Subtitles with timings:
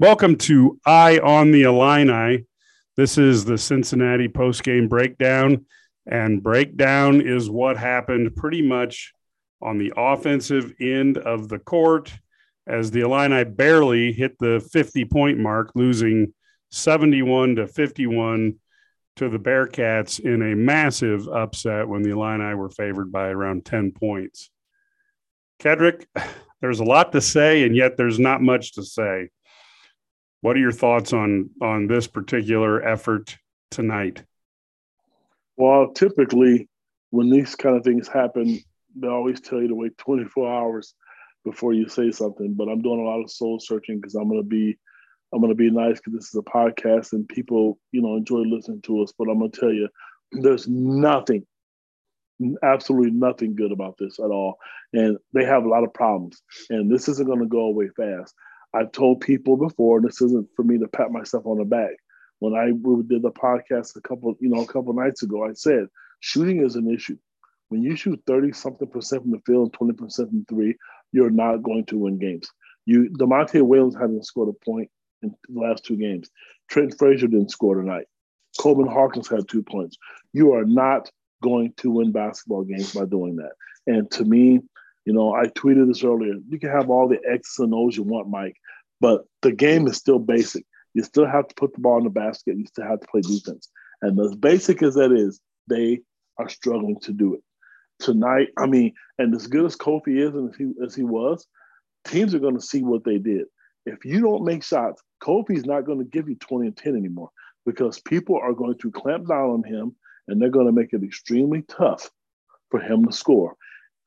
[0.00, 2.46] Welcome to Eye on the Illini.
[2.96, 5.66] This is the Cincinnati post-game breakdown,
[6.06, 9.12] and breakdown is what happened pretty much
[9.60, 12.12] on the offensive end of the court
[12.64, 16.32] as the Illini barely hit the 50 point mark, losing
[16.70, 18.54] 71 to 51
[19.16, 23.90] to the Bearcats in a massive upset when the Illini were favored by around 10
[23.90, 24.48] points.
[25.60, 26.06] Kedrick,
[26.60, 29.30] there's a lot to say, and yet there's not much to say.
[30.40, 33.36] What are your thoughts on on this particular effort
[33.70, 34.22] tonight?
[35.56, 36.68] Well, typically
[37.10, 38.60] when these kind of things happen,
[38.94, 40.94] they always tell you to wait 24 hours
[41.44, 42.54] before you say something.
[42.54, 44.78] But I'm doing a lot of soul searching because I'm going to be
[45.32, 48.80] I'm to be nice because this is a podcast and people, you know, enjoy listening
[48.82, 49.12] to us.
[49.18, 49.88] But I'm going to tell you,
[50.32, 51.46] there's nothing,
[52.62, 54.58] absolutely nothing good about this at all.
[54.92, 56.40] And they have a lot of problems.
[56.70, 58.34] And this isn't going to go away fast.
[58.74, 61.92] I've told people before, this isn't for me to pat myself on the back.
[62.40, 65.86] When I did the podcast a couple, you know, a couple nights ago, I said
[66.20, 67.16] shooting is an issue.
[67.68, 70.76] When you shoot 30 something percent from the field and 20 percent from three,
[71.12, 72.48] you're not going to win games.
[72.86, 74.90] You Da'Monte Williams hasn't scored a point
[75.22, 76.30] in the last two games.
[76.68, 78.06] Trent Frazier didn't score tonight.
[78.58, 79.96] Coleman Hawkins had two points.
[80.32, 81.10] You are not
[81.42, 83.52] going to win basketball games by doing that.
[83.86, 84.60] And to me,
[85.08, 86.34] you know, I tweeted this earlier.
[86.50, 88.56] You can have all the X's and O's you want, Mike,
[89.00, 90.66] but the game is still basic.
[90.92, 92.58] You still have to put the ball in the basket.
[92.58, 93.70] You still have to play defense.
[94.02, 96.02] And as basic as that is, they
[96.36, 97.40] are struggling to do it.
[98.00, 101.46] Tonight, I mean, and as good as Kofi is and as he, as he was,
[102.06, 103.46] teams are going to see what they did.
[103.86, 107.30] If you don't make shots, Kofi's not going to give you 20 and 10 anymore
[107.64, 111.02] because people are going to clamp down on him and they're going to make it
[111.02, 112.10] extremely tough
[112.70, 113.56] for him to score.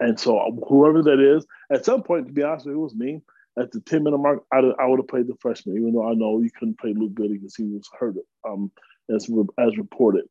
[0.01, 2.95] And so whoever that is, at some point, to be honest with you, it was
[2.95, 3.21] me.
[3.59, 6.15] At the 10 minute mark, I, I would have played the freshman, even though I
[6.15, 8.15] know you couldn't play Luke Goode because he was hurt,
[8.47, 8.71] um,
[9.13, 9.29] as,
[9.59, 10.25] as reported.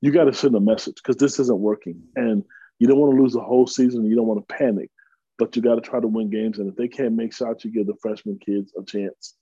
[0.00, 2.00] You got to send a message because this isn't working.
[2.14, 2.44] And
[2.78, 4.04] you don't want to lose the whole season.
[4.04, 4.90] You don't want to panic,
[5.38, 6.60] but you got to try to win games.
[6.60, 9.34] And if they can't make shots, you give the freshman kids a chance.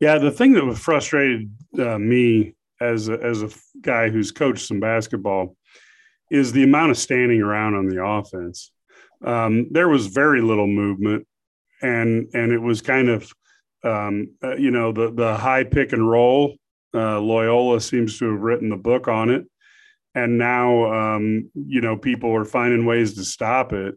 [0.00, 3.50] Yeah, the thing that frustrated uh, me as a, as a
[3.82, 5.54] guy who's coached some basketball
[6.30, 8.70] is the amount of standing around on the offense
[9.24, 11.26] um, there was very little movement,
[11.82, 13.32] and and it was kind of
[13.82, 16.56] um, uh, you know the the high pick and roll.
[16.94, 19.46] Uh, Loyola seems to have written the book on it,
[20.14, 23.94] and now um, you know people are finding ways to stop it,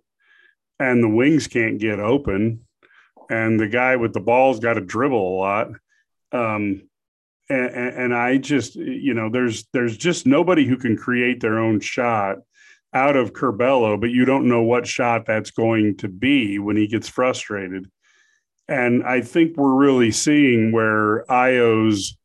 [0.80, 2.66] and the wings can't get open,
[3.30, 5.68] and the guy with the ball's got to dribble a lot.
[6.32, 6.84] Um,
[7.50, 11.80] and, and I just, you know, there's there's just nobody who can create their own
[11.80, 12.38] shot
[12.94, 16.88] out of Curbelo, but you don't know what shot that's going to be when he
[16.88, 17.86] gets frustrated.
[18.68, 22.18] And I think we're really seeing where Ayo's,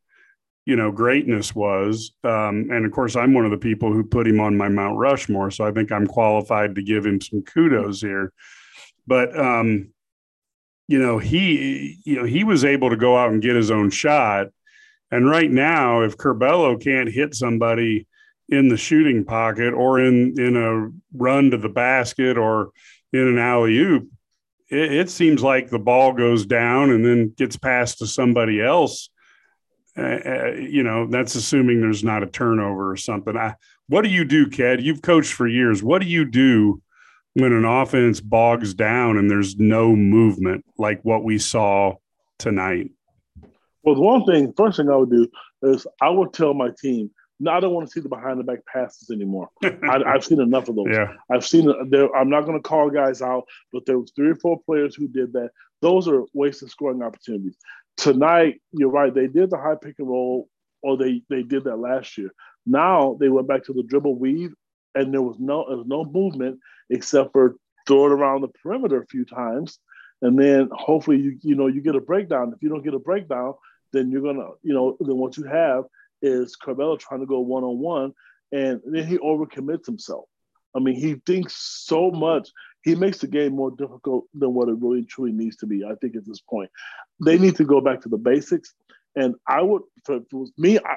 [0.65, 2.11] you know, greatness was.
[2.23, 4.97] Um, and of course, I'm one of the people who put him on my Mount
[4.97, 8.31] Rushmore, so I think I'm qualified to give him some kudos here.
[9.07, 9.89] But um,
[10.87, 13.89] you know, he, you know, he was able to go out and get his own
[13.89, 14.47] shot.
[15.11, 18.07] And right now, if Curbelo can't hit somebody
[18.49, 22.71] in the shooting pocket or in in a run to the basket or
[23.11, 24.07] in an alley oop,
[24.69, 29.09] it, it, seems like the ball goes down and then gets passed to somebody else.
[29.97, 33.37] Uh, uh, you know, that's assuming there's not a turnover or something.
[33.37, 33.55] I,
[33.87, 34.81] what do you do, Ked?
[34.81, 35.81] You've coached for years.
[35.81, 36.81] What do you do
[37.33, 41.95] when an offense bogs down and there's no movement like what we saw
[42.37, 42.91] tonight?
[43.83, 45.29] Well, the one thing, first thing I would do
[45.61, 48.43] is I would tell my team no, I don't want to see the behind the
[48.43, 49.49] back passes anymore.
[49.63, 50.87] I, have seen enough of those.
[50.91, 51.13] Yeah.
[51.29, 51.71] I've seen.
[51.89, 54.95] There, I'm not going to call guys out, but there was three or four players
[54.95, 55.49] who did that.
[55.81, 57.57] Those are wasted scoring opportunities.
[57.97, 59.13] Tonight, you're right.
[59.13, 60.47] They did the high pick and roll,
[60.81, 62.31] or they they did that last year.
[62.65, 64.53] Now they went back to the dribble weave,
[64.93, 66.59] and there was no there was no movement
[66.89, 69.79] except for throw it around the perimeter a few times,
[70.21, 72.53] and then hopefully you you know you get a breakdown.
[72.55, 73.55] If you don't get a breakdown,
[73.91, 75.83] then you're gonna you know then what you have
[76.25, 78.13] is Curbelo trying to go one on one,
[78.51, 80.25] and then he overcommits himself.
[80.75, 82.49] I mean, he thinks so much.
[82.83, 85.83] He makes the game more difficult than what it really truly needs to be.
[85.85, 86.69] I think at this point,
[87.23, 88.73] they need to go back to the basics.
[89.15, 90.95] And I would, for, for me, I,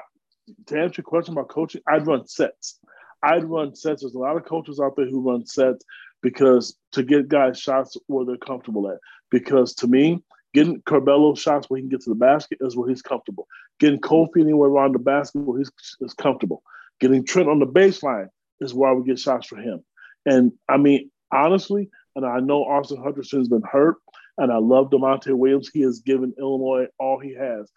[0.67, 2.79] to answer your question about coaching, I'd run sets.
[3.23, 4.01] I'd run sets.
[4.01, 5.85] There's a lot of coaches out there who run sets
[6.21, 8.97] because to get guys shots where they're comfortable at.
[9.31, 10.21] Because to me,
[10.53, 13.47] Getting Curbelo shots where he can get to the basket is where he's comfortable.
[13.79, 16.63] Getting Kofi anywhere around the basketball is comfortable.
[16.99, 18.27] Getting Trent on the baseline
[18.59, 19.83] is why we get shots for him.
[20.25, 23.97] And I mean, honestly, and I know Austin Hutcherson's been hurt.
[24.37, 25.69] And I love Da'Monte Williams.
[25.69, 27.69] He has given Illinois all he has.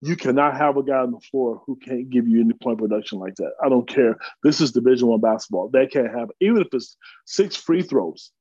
[0.00, 3.20] You cannot have a guy on the floor who can't give you any point production
[3.20, 3.52] like that.
[3.64, 4.18] I don't care.
[4.42, 5.68] This is Division One basketball.
[5.68, 6.30] That can't happen.
[6.40, 8.32] Even if it's six free throws,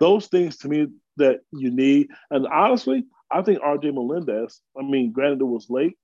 [0.00, 0.86] those things to me
[1.18, 2.08] that you need.
[2.30, 4.62] And honestly, I think RJ Melendez.
[4.78, 5.98] I mean, granted it was late,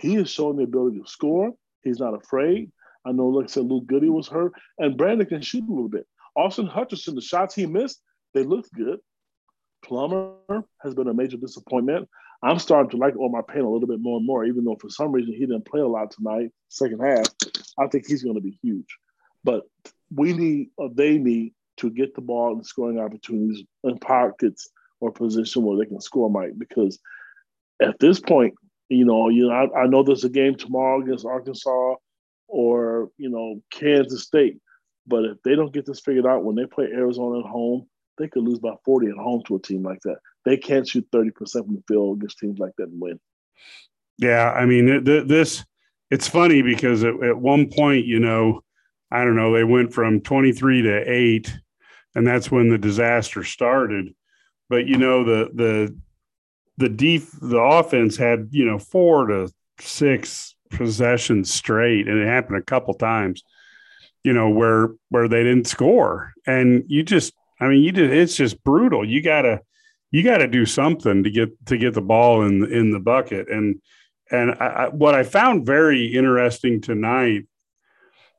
[0.00, 1.52] he has shown the ability to score.
[1.82, 2.70] He's not afraid.
[3.04, 5.88] I know, like I said, Luke Goode was hurt, and Brandon can shoot a little
[5.88, 6.06] bit.
[6.36, 8.00] Austin Hutcherson, the shots he missed,
[8.34, 8.98] they looked good.
[9.84, 10.34] Plummer
[10.82, 12.08] has been a major disappointment.
[12.42, 14.90] I'm starting to like Omar Payne a little bit more and more, even though for
[14.90, 17.26] some reason he didn't play a lot tonight, second half.
[17.78, 18.86] I think he's going to be huge.
[19.44, 19.64] But
[20.14, 24.68] we need, or they need, to get the ball and scoring opportunities in pockets
[25.00, 26.98] or position where they can score, Mike, because
[27.80, 28.54] at this point,
[28.90, 31.94] you know, you know, I, I know there's a game tomorrow against Arkansas
[32.48, 34.58] or you know Kansas State,
[35.06, 37.86] but if they don't get this figured out when they play Arizona at home,
[38.18, 40.16] they could lose by 40 at home to a team like that.
[40.44, 41.32] They can't shoot 30%
[41.64, 43.20] from the field against teams like that and win.
[44.18, 45.64] Yeah, I mean, this
[46.10, 48.62] it's funny because at, at one point, you know,
[49.10, 51.60] I don't know, they went from 23 to 8
[52.14, 54.14] and that's when the disaster started.
[54.68, 55.96] But you know, the the
[56.76, 62.58] the def the offense had you know four to six possessions straight, and it happened
[62.58, 63.42] a couple times.
[64.24, 68.36] You know where where they didn't score, and you just I mean you did it's
[68.36, 69.08] just brutal.
[69.08, 69.60] You gotta
[70.10, 73.48] you got to do something to get to get the ball in in the bucket
[73.48, 73.80] and
[74.30, 77.46] and I, what I found very interesting tonight,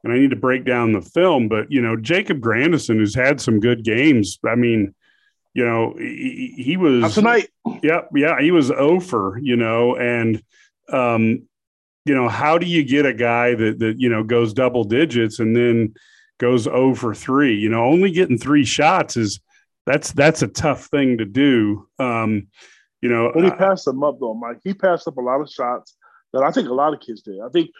[0.03, 3.41] and I need to break down the film, but you know Jacob Grandison, who's had
[3.41, 4.39] some good games.
[4.45, 4.95] I mean,
[5.53, 7.49] you know, he, he was Not tonight.
[7.83, 10.41] Yeah, yeah, he was over, you know, and
[10.91, 11.47] um,
[12.05, 15.39] you know, how do you get a guy that that you know goes double digits
[15.39, 15.93] and then
[16.39, 17.55] goes over three?
[17.55, 19.39] You know, only getting three shots is
[19.85, 21.87] that's that's a tough thing to do.
[21.99, 22.47] Um,
[23.01, 24.59] you know, but he passed them up though, Mike.
[24.63, 25.95] He passed up a lot of shots
[26.33, 27.39] that I think a lot of kids did.
[27.43, 27.71] I think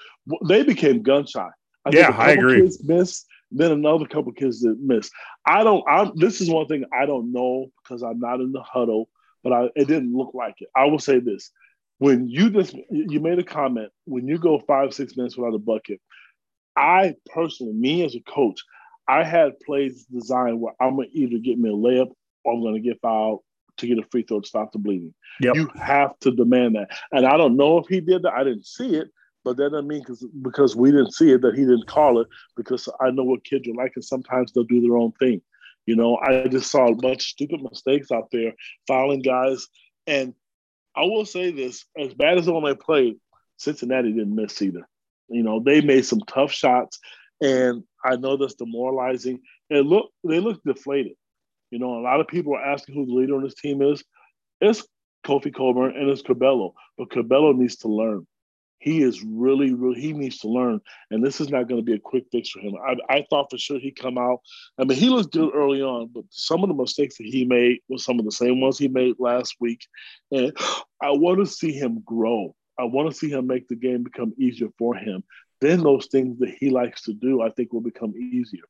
[0.47, 1.49] they became gun shy.
[1.85, 2.61] I yeah, I agree.
[2.61, 5.11] Kids missed then another couple kids that missed.
[5.45, 5.83] I don't.
[5.87, 6.11] I'm.
[6.15, 9.09] This is one thing I don't know because I'm not in the huddle,
[9.43, 10.69] but I, it didn't look like it.
[10.75, 11.51] I will say this:
[11.97, 15.59] when you just you made a comment when you go five six minutes without a
[15.59, 15.99] bucket,
[16.75, 18.61] I personally, me as a coach,
[19.07, 22.11] I had plays designed where I'm gonna either get me a layup
[22.43, 23.41] or I'm gonna get fouled
[23.77, 25.13] to get a free throw to stop the bleeding.
[25.41, 25.55] Yep.
[25.55, 28.33] You have to demand that, and I don't know if he did that.
[28.33, 29.09] I didn't see it,
[29.43, 32.27] but that doesn't mean because because we didn't see it that he didn't call it.
[32.55, 35.41] Because I know what kids are like, and sometimes they'll do their own thing.
[35.85, 38.53] You know, I just saw a bunch of stupid mistakes out there,
[38.87, 39.67] fouling guys.
[40.05, 40.33] And
[40.95, 43.17] I will say this: as bad as when they played,
[43.57, 44.87] Cincinnati didn't miss either.
[45.27, 46.99] You know, they made some tough shots,
[47.41, 49.41] and I know that's demoralizing.
[49.69, 51.13] And look, they look deflated.
[51.71, 54.03] You know, a lot of people are asking who the leader on this team is.
[54.59, 54.85] It's
[55.25, 58.27] Kofi Cockburn and it's Curbelo, but Curbelo needs to learn
[58.81, 60.81] he is really, really, he needs to learn.
[61.11, 62.73] And this is not going to be a quick fix for him.
[62.83, 64.41] I, I thought for sure he'd come out.
[64.79, 67.81] I mean, he looked good early on, but some of the mistakes that he made
[67.87, 69.85] were some of the same ones he made last week.
[70.31, 70.51] And
[71.01, 72.55] I want to see him grow.
[72.79, 75.23] I want to see him make the game become easier for him.
[75.61, 78.63] Then those things that he likes to do, I think, will become easier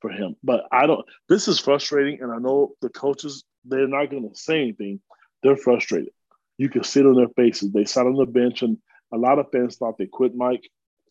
[0.00, 0.34] for him.
[0.42, 2.20] But I don't, this is frustrating.
[2.20, 5.00] And I know the coaches, they're not going to say anything.
[5.44, 6.10] They're frustrated.
[6.58, 7.70] You can see it on their faces.
[7.70, 8.78] They sat on the bench and
[9.12, 10.68] a lot of fans thought they quit Mike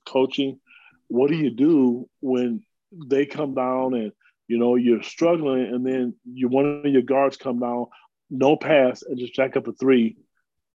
[0.07, 0.59] coaching.
[1.07, 4.11] What do you do when they come down and
[4.47, 7.85] you know you're struggling, and then you one of your guards come down,
[8.29, 10.17] no pass, and just jack up a three,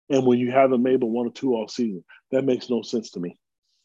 [0.08, 3.10] and when you haven't made but one or two all season, that makes no sense
[3.12, 3.36] to me.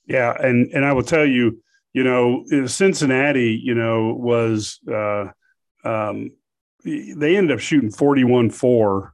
[0.05, 1.62] Yeah, and and I will tell you,
[1.93, 5.25] you know, Cincinnati, you know, was uh,
[5.83, 6.31] um,
[6.83, 9.13] they ended up shooting forty one four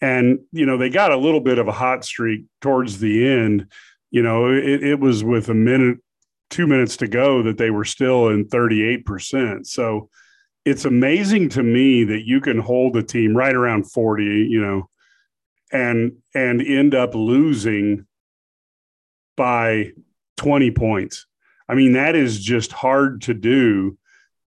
[0.00, 3.70] and you know they got a little bit of a hot streak towards the end.
[4.10, 5.98] You know it, it was with a minute
[6.48, 10.08] two minutes to go that they were still in 38% so
[10.64, 14.88] it's amazing to me that you can hold a team right around 40 you know
[15.72, 18.06] and and end up losing
[19.36, 19.92] by
[20.36, 21.26] 20 points.
[21.68, 23.98] I mean that is just hard to do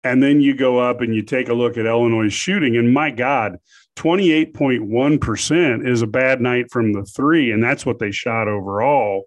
[0.03, 3.11] and then you go up and you take a look at illinois shooting and my
[3.11, 3.59] god
[3.99, 9.25] 28.1% is a bad night from the three, and that's what they shot overall.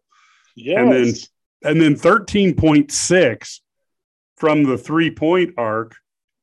[0.56, 0.78] Yes.
[0.78, 1.14] And then
[1.64, 3.60] and then 13.6
[4.36, 5.94] from the three-point arc,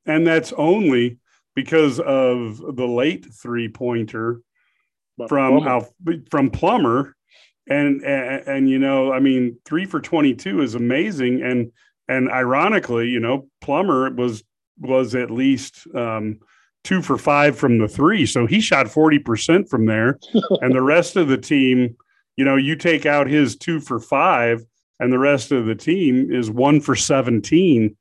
[0.05, 1.17] and that's only
[1.55, 4.41] because of the late three-pointer
[5.27, 5.87] from Plummer.
[6.29, 7.15] from Plummer.
[7.67, 11.41] And, and and you know, I mean, three for 22 is amazing.
[11.41, 11.71] And
[12.09, 14.43] and ironically, you know, Plummer was
[14.79, 16.39] was at least um,
[16.83, 18.25] two for five from the three.
[18.25, 20.17] So he shot 40% from there.
[20.61, 21.95] and the rest of the team,
[22.35, 24.63] you know, you take out his two for five,
[24.99, 27.95] and the rest of the team is one for 17.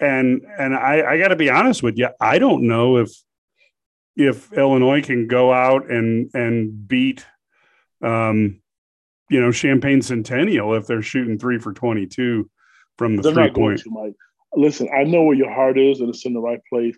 [0.00, 3.10] And and I, I gotta be honest with you, I don't know if
[4.16, 7.24] if Illinois can go out and and beat
[8.02, 8.60] um
[9.30, 12.50] you know Champaign Centennial if they're shooting three for 22
[12.98, 13.80] from the they're three point.
[13.80, 14.14] To, Mike.
[14.54, 16.96] Listen, I know where your heart is and it's in the right place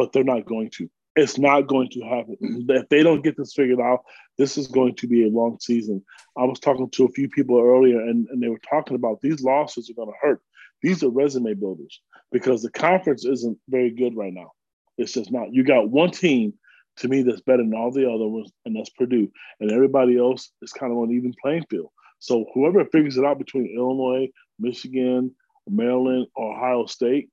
[0.00, 0.88] but they're not going to.
[1.14, 2.38] It's not going to happen.
[2.70, 4.02] If they don't get this figured out,
[4.38, 6.02] this is going to be a long season.
[6.38, 9.42] I was talking to a few people earlier, and, and they were talking about these
[9.42, 10.40] losses are going to hurt.
[10.82, 12.00] These are resume builders
[12.32, 14.52] because the conference isn't very good right now.
[14.96, 15.52] It's just not.
[15.52, 16.54] You got one team
[16.96, 19.30] to me that's better than all the other ones, and that's Purdue.
[19.60, 21.90] And everybody else is kind of on even playing field.
[22.20, 24.28] So whoever figures it out between Illinois,
[24.60, 25.34] Michigan,
[25.68, 27.30] Maryland, Ohio State,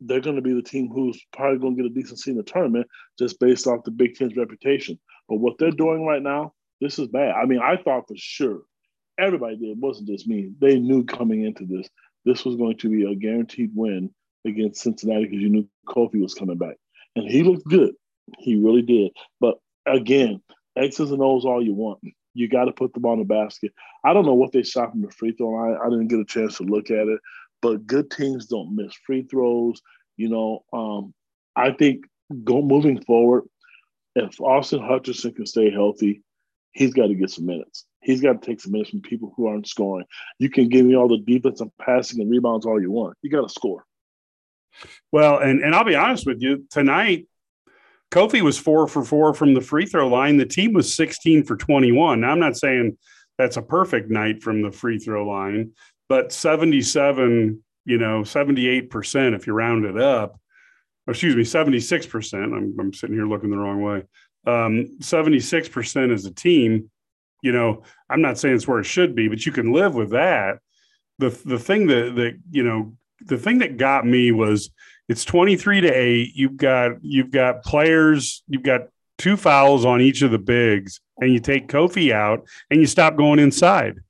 [0.00, 2.36] they're going to be the team who's probably going to get a decent seat in
[2.36, 2.86] the tournament
[3.18, 4.98] just based off the Big Ten's reputation.
[5.28, 7.34] But what they're doing right now, this is bad.
[7.34, 8.62] I mean, I thought for sure
[9.18, 9.70] everybody did.
[9.70, 10.50] It wasn't just me.
[10.58, 11.88] They knew coming into this,
[12.24, 14.10] this was going to be a guaranteed win
[14.46, 16.76] against Cincinnati because you knew Kofi was coming back.
[17.16, 17.94] And he looked good.
[18.38, 19.12] He really did.
[19.40, 20.40] But again,
[20.76, 22.00] X's and O's all you want.
[22.34, 23.72] You got to put the ball in the basket.
[24.04, 25.76] I don't know what they shot from the free throw line.
[25.82, 27.20] I didn't get a chance to look at it
[27.62, 29.80] but good teams don't miss free throws.
[30.16, 31.14] You know, um,
[31.56, 32.06] I think
[32.44, 33.44] go moving forward,
[34.14, 36.22] if Austin Hutcherson can stay healthy,
[36.72, 37.86] he's got to get some minutes.
[38.02, 40.06] He's got to take some minutes from people who aren't scoring.
[40.38, 43.16] You can give me all the defense and passing and rebounds all you want.
[43.22, 43.84] You got to score.
[45.12, 47.26] Well, and and I'll be honest with you, tonight
[48.10, 50.36] Kofi was four for four from the free throw line.
[50.36, 52.20] The team was 16 for 21.
[52.20, 52.96] Now, I'm not saying
[53.38, 55.72] that's a perfect night from the free throw line,
[56.08, 60.38] but 77, you know, 78%, if you round it up,
[61.06, 64.02] excuse me, 76%, I'm, I'm sitting here looking the wrong way.
[64.46, 66.90] Um, 76% as a team,
[67.42, 70.10] you know, I'm not saying it's where it should be, but you can live with
[70.10, 70.58] that.
[71.18, 72.96] The, the thing that, that, you know,
[73.26, 74.70] the thing that got me was
[75.08, 78.82] it's 23 to 8 you've got you've got players you've got
[79.18, 83.16] two fouls on each of the bigs and you take kofi out and you stop
[83.16, 84.00] going inside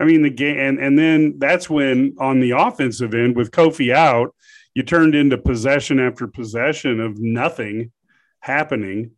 [0.00, 3.94] I mean, the game, and, and then that's when on the offensive end with Kofi
[3.94, 4.34] out,
[4.74, 7.92] you turned into possession after possession of nothing
[8.40, 9.12] happening.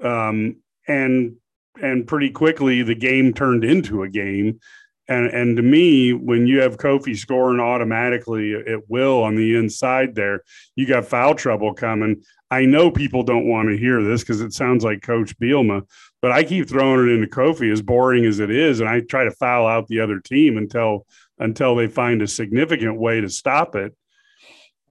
[0.00, 1.36] Um, and,
[1.82, 4.60] and pretty quickly the game turned into a game.
[5.06, 10.14] And, and to me, when you have Kofi scoring automatically at will on the inside
[10.14, 10.42] there,
[10.76, 12.22] you got foul trouble coming.
[12.50, 15.86] I know people don't want to hear this because it sounds like Coach Bielema,
[16.22, 19.24] but I keep throwing it into Kofi as boring as it is, and I try
[19.24, 21.06] to foul out the other team until
[21.38, 23.94] until they find a significant way to stop it.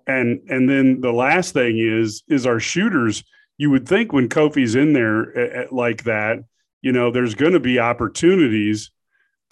[0.06, 3.24] And and then the last thing is is our shooters.
[3.58, 6.40] You would think when Kofi's in there at, at, like that,
[6.82, 8.92] you know, there's going to be opportunities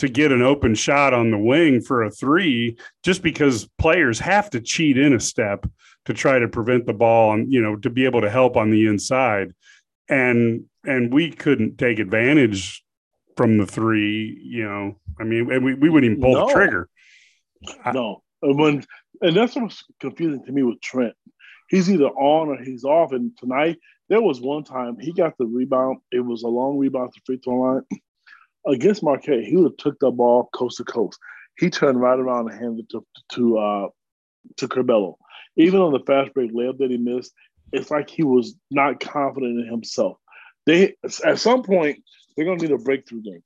[0.02, 4.50] to get an open shot on the wing for a three, just because players have
[4.50, 5.68] to cheat in a step
[6.06, 8.72] to try to prevent the ball and you know to be able to help on
[8.72, 9.54] the inside
[10.10, 12.84] and and we couldn't take advantage
[13.38, 14.40] from the three.
[14.44, 16.48] You know, I mean, and we, we wouldn't even pull no.
[16.48, 16.90] the trigger.
[17.94, 18.84] No, and when
[19.22, 21.14] and that's what's confusing to me with Trent.
[21.70, 23.12] He's either on or he's off.
[23.12, 23.78] And tonight
[24.10, 26.00] there was one time he got the rebound.
[26.12, 27.84] It was a long rebound to free throw line
[28.66, 29.44] against Marquette.
[29.44, 31.20] He would have took the ball coast to coast.
[31.58, 33.88] He turned right around and handed it to to uh,
[34.58, 35.16] to Curbelo.
[35.58, 37.34] Even on the fast break layup that he missed,
[37.72, 40.18] it's like he was not confident in himself.
[40.66, 42.04] They at some point
[42.36, 43.44] they're going to need a breakthrough game,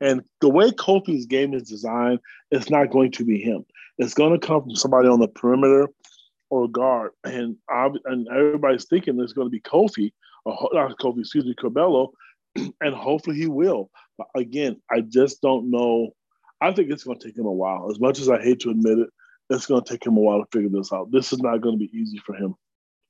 [0.00, 3.64] and the way Kofi's game is designed, it's not going to be him.
[3.98, 5.88] It's going to come from somebody on the perimeter
[6.50, 10.12] or guard, and and everybody's thinking it's going to be Kofi
[10.44, 12.10] or not Kofi, excuse me, Curbelo,
[12.80, 13.90] and hopefully he will.
[14.16, 16.10] But again, I just don't know.
[16.60, 17.90] I think it's going to take him a while.
[17.90, 19.08] As much as I hate to admit it,
[19.50, 21.10] it's going to take him a while to figure this out.
[21.10, 22.54] This is not going to be easy for him.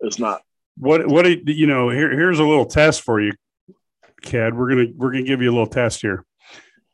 [0.01, 0.43] It's not.
[0.77, 1.89] What what you know?
[1.91, 3.33] Here here's a little test for you,
[4.23, 4.55] Ked.
[4.55, 6.25] We're gonna we're gonna give you a little test here.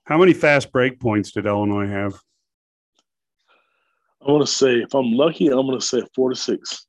[0.05, 2.15] How many fast break points did Illinois have?
[4.27, 6.87] I want to say, if I'm lucky, I'm going to say four to six.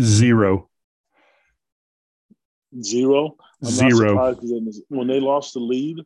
[0.00, 0.68] Zero.
[2.80, 3.36] Zero.
[3.62, 4.34] I'm Zero.
[4.88, 5.98] when they lost the lead,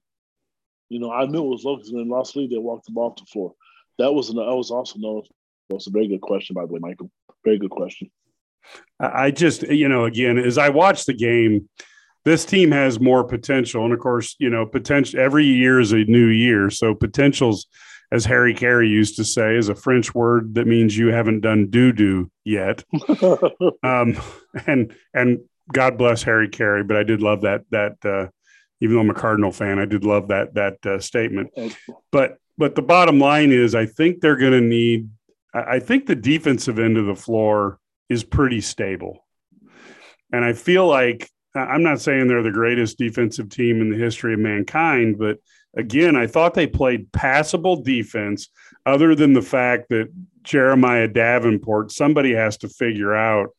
[0.88, 2.87] you know, I knew it was low because when they lost the lead, they walked
[2.87, 3.54] the ball to the floor.
[3.99, 5.23] That was an, that was also known.
[5.69, 7.11] That's a very good question, by the way, Michael.
[7.45, 8.11] Very good question.
[8.99, 11.69] I just, you know, again, as I watch the game,
[12.25, 13.85] this team has more potential.
[13.85, 16.71] And of course, you know, potential every year is a new year.
[16.71, 17.66] So potential's
[18.12, 21.71] as Harry Caray used to say, is a French word that means you haven't done
[21.71, 22.83] doo doo yet.
[23.83, 24.19] um,
[24.66, 25.40] and and
[25.73, 28.29] God bless Harry Caray, but I did love that that uh,
[28.81, 31.50] even though I'm a Cardinal fan, I did love that that uh, statement.
[32.11, 35.09] But but the bottom line is, I think they're going to need.
[35.53, 39.25] I think the defensive end of the floor is pretty stable,
[40.33, 44.35] and I feel like I'm not saying they're the greatest defensive team in the history
[44.35, 45.39] of mankind, but
[45.77, 48.49] again, I thought they played passable defense.
[48.87, 50.09] Other than the fact that
[50.43, 53.50] Jeremiah Davenport, somebody has to figure out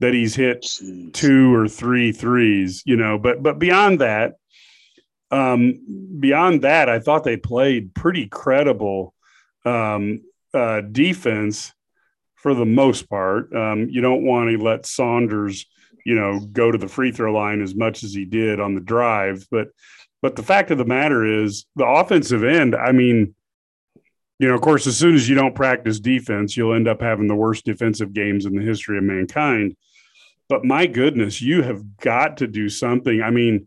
[0.00, 1.12] that he's hit Jeez.
[1.12, 3.18] two or three threes, you know.
[3.18, 4.34] But but beyond that,
[5.30, 9.14] um, beyond that, I thought they played pretty credible
[9.64, 10.22] um,
[10.54, 11.72] uh, defense
[12.36, 13.52] for the most part.
[13.54, 15.66] Um, you don't want to let Saunders,
[16.04, 18.80] you know, go to the free throw line as much as he did on the
[18.80, 19.68] drive, but
[20.20, 22.74] but the fact of the matter is, the offensive end.
[22.74, 23.34] I mean,
[24.38, 27.28] you know, of course, as soon as you don't practice defense, you'll end up having
[27.28, 29.76] the worst defensive games in the history of mankind.
[30.48, 33.22] But my goodness, you have got to do something.
[33.22, 33.66] I mean,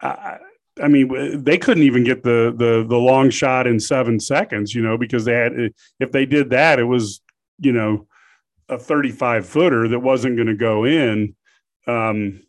[0.00, 0.38] I,
[0.82, 4.82] I mean, they couldn't even get the the the long shot in seven seconds, you
[4.82, 7.20] know, because they had if they did that, it was
[7.58, 8.06] you know
[8.68, 11.34] a 35 footer that wasn't going to go in.
[11.86, 12.42] Um,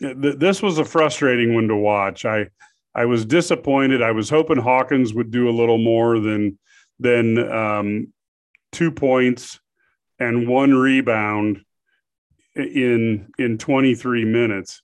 [0.00, 2.24] th- this was a frustrating one to watch.
[2.24, 2.48] I
[2.94, 4.02] I was disappointed.
[4.02, 6.58] I was hoping Hawkins would do a little more than
[6.98, 8.12] than um,
[8.72, 9.60] two points
[10.18, 11.64] and one rebound
[12.56, 14.82] in in 23 minutes.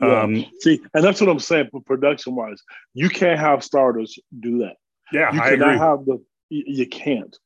[0.00, 0.22] Yeah.
[0.22, 1.68] Um, See, and that's what I'm saying.
[1.72, 2.62] But Production wise,
[2.94, 4.76] you can't have starters do that.
[5.12, 5.78] Yeah, you I cannot agree.
[5.78, 6.24] have the.
[6.50, 7.36] You, you can't,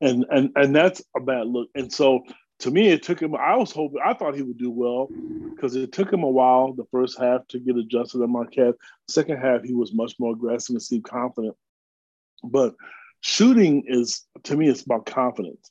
[0.00, 1.68] and and and that's a bad look.
[1.74, 2.24] And so
[2.60, 3.34] to me, it took him.
[3.36, 4.00] I was hoping.
[4.04, 5.08] I thought he would do well
[5.54, 8.74] because it took him a while the first half to get adjusted to Marquette.
[9.08, 11.56] Second half, he was much more aggressive and seemed confident.
[12.42, 12.74] But
[13.20, 15.70] shooting is to me, it's about confidence.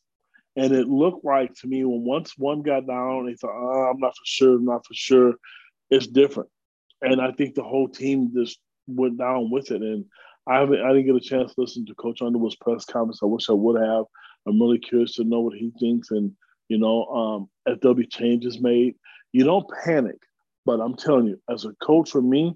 [0.57, 3.99] And it looked like to me when once one got down, they thought, oh, "I'm
[3.99, 5.35] not for sure, I'm not for sure."
[5.89, 6.49] it's different.
[7.01, 9.81] And I think the whole team just went down with it.
[9.81, 10.05] And
[10.47, 13.19] I haven't, I didn't get a chance to listen to Coach Underwood's press conference.
[13.21, 14.05] I wish I would have.
[14.47, 16.11] I'm really curious to know what he thinks.
[16.11, 16.31] And,
[16.69, 18.95] you know, um, if there'll be changes made,
[19.31, 20.17] you don't panic.
[20.65, 22.55] But I'm telling you, as a coach for me,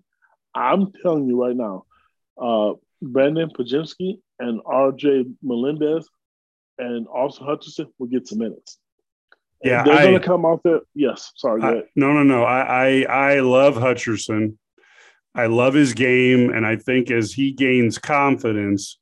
[0.54, 1.86] I'm telling you right now,
[2.42, 6.08] uh, Brandon Podziemski and RJ Melendez
[6.82, 8.78] and also Hutcherson will get some minutes.
[9.63, 10.82] Yeah, they're going to come out there.
[10.96, 11.62] Yes, sorry.
[11.62, 12.44] I, no, no, no.
[12.44, 13.02] I, I
[13.36, 14.58] I love Hutcherson.
[15.36, 18.98] I love his game, and I think as he gains confidence,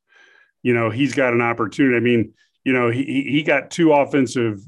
[0.61, 1.95] you know, he's got an opportunity.
[1.95, 2.33] I mean,
[2.65, 4.59] you know, he he got two offensive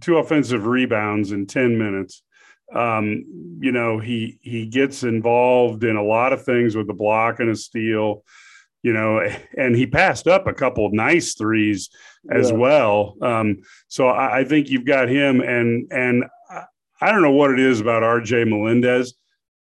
[0.00, 2.22] two offensive rebounds in ten minutes.
[2.72, 7.40] Um, you know, he he gets involved in a lot of things with the block
[7.40, 8.22] and a steal
[8.82, 9.20] you know,
[9.56, 11.90] and he passed up a couple of nice threes
[12.30, 12.56] as yeah.
[12.56, 13.16] well.
[13.22, 16.24] Um, so I, I, think you've got him, and and
[17.00, 18.44] I don't know what it is about R.J.
[18.44, 19.14] Melendez,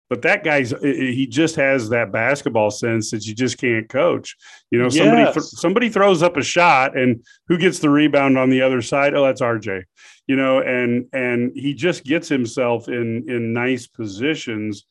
[0.09, 4.37] but that guy's he just has that basketball sense that you just can't coach.
[4.71, 5.35] You know, somebody yes.
[5.35, 9.15] th- somebody throws up a shot, and who gets the rebound on the other side?
[9.15, 9.85] Oh, that's R.J.
[10.27, 14.87] You know, and and he just gets himself in in nice positions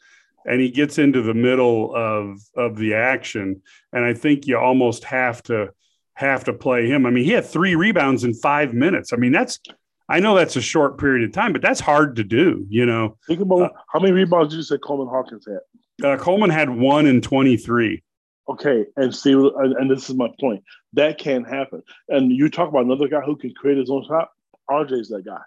[0.46, 3.62] and he gets into the middle of of the action.
[3.92, 5.70] And i think you almost have to
[6.14, 7.06] have to play him.
[7.06, 9.14] I mean he had three rebounds in five minutes.
[9.14, 9.60] I mean that's
[10.08, 13.18] i know that's a short period of time but that's hard to do you know?
[13.28, 16.06] Think about uh, how many rebounds did you say coleman hawkins had?
[16.06, 18.04] Uh, coleman had one in 23
[18.48, 20.64] okay and see and, this is my point.
[20.94, 21.82] That can't happen.
[22.10, 24.30] And you talk about another guy who can create his own shot?
[24.70, 25.42] Rj's that guy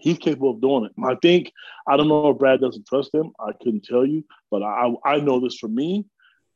[0.00, 0.92] he's capable of doing it.
[1.04, 1.52] I think
[1.86, 3.32] I don't know if Brad doesn't trust him.
[3.38, 6.06] I couldn't tell you, but I I know this for me.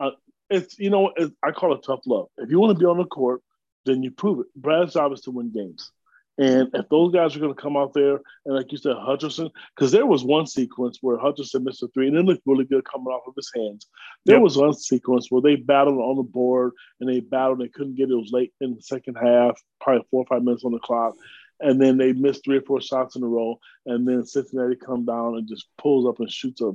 [0.00, 0.10] Uh,
[0.50, 2.28] it's you know it's, I call it tough love.
[2.38, 3.42] If you want to be on the court,
[3.84, 4.46] then you prove it.
[4.56, 5.90] Brad's job is to win games.
[6.36, 9.50] And if those guys are going to come out there and, like you said, Hutcherson,
[9.74, 12.84] because there was one sequence where Hutcherson missed a three and it looked really good
[12.84, 13.86] coming off of his hands.
[14.26, 14.42] There yep.
[14.42, 17.60] was one sequence where they battled on the board and they battled.
[17.60, 18.14] and They couldn't get it.
[18.14, 21.14] It was late in the second half, probably four or five minutes on the clock
[21.60, 25.04] and then they miss three or four shots in a row, and then Cincinnati come
[25.04, 26.72] down and just pulls up and shoots a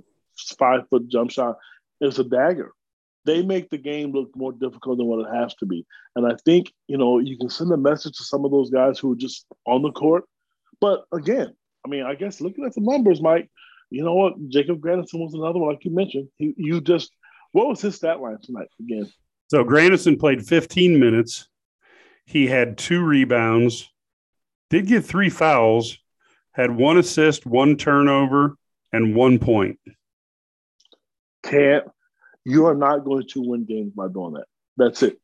[0.57, 1.57] five foot jump shot.
[2.01, 2.71] It's a dagger.
[3.25, 6.35] They make the game look more difficult than what it has to be, and I
[6.45, 9.17] think you know you can send a message to some of those guys who are
[9.17, 10.23] just on the court.
[10.79, 11.53] But again,
[11.85, 13.49] I mean, I guess looking at the numbers, Mike,
[13.89, 14.33] you know what?
[14.49, 16.29] Jacob Grandison was another one, like you mentioned.
[16.37, 17.11] He, you just
[17.51, 19.11] what was his stat line tonight again?
[19.49, 21.47] So Grandison played 15 minutes.
[22.25, 23.89] He had two rebounds,
[24.69, 25.97] did get three fouls,
[26.51, 28.57] had one assist, one turnover,
[28.91, 29.79] and one point.
[31.43, 31.85] Can't.
[32.45, 34.45] You are not going to win games by doing that.
[34.77, 35.19] That's it.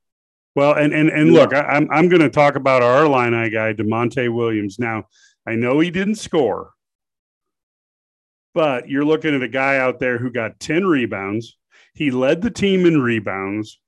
[0.56, 1.42] Well, and and and yeah.
[1.42, 4.80] look, I, I'm I'm going to talk about our Illini guy, Da'Monte Williams.
[4.80, 5.06] Now,
[5.46, 6.72] I know he didn't score,
[8.54, 11.58] but you're looking at a guy out there who got 10 rebounds.
[11.94, 13.80] He led the team in rebounds.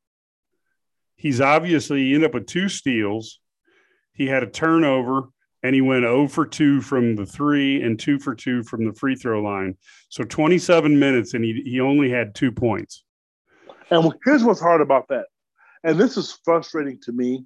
[1.15, 3.39] He's obviously he ended up with two steals.
[4.13, 5.29] He had a turnover
[5.67, 8.93] and he went 0 for 2 from the three and 2 for 2 from the
[8.93, 9.75] free throw line.
[10.07, 13.03] So 27 minutes and he, he only had two points.
[13.89, 15.25] And here's what's hard about that.
[15.83, 17.43] And this is frustrating to me.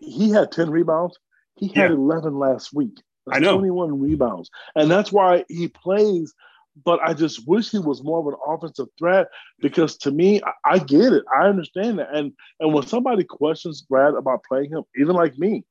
[0.00, 1.18] He had 10 rebounds.
[1.56, 1.96] He had yeah.
[1.96, 2.96] 11 last week.
[3.26, 3.58] That's I know.
[3.58, 4.48] 21 rebounds.
[4.74, 6.32] And that's why he plays.
[6.86, 9.26] But I just wish he was more of an offensive threat
[9.60, 11.24] because to me, I, I get it.
[11.38, 12.14] I understand that.
[12.14, 15.64] And and when somebody questions Brad about playing him, even like me,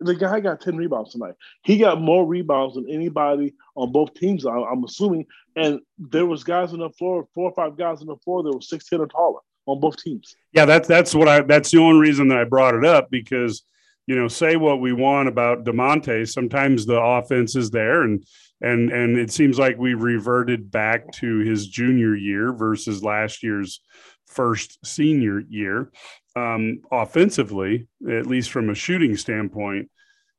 [0.00, 1.34] the guy got 10 rebounds tonight.
[1.62, 5.26] He got more rebounds than anybody on both teams, I'm assuming.
[5.56, 8.52] And there was guys on the floor, four or five guys on the floor that
[8.52, 10.36] were 6'10 or taller on both teams.
[10.52, 13.62] Yeah, that's that's what I that's the only reason that I brought it up because
[14.06, 16.28] you know, say what we want about Da'Monte.
[16.28, 18.24] Sometimes the offense is there and
[18.60, 23.80] and and it seems like we reverted back to his junior year versus last year's
[24.26, 25.90] first senior year
[26.36, 29.90] um, offensively, at least from a shooting standpoint.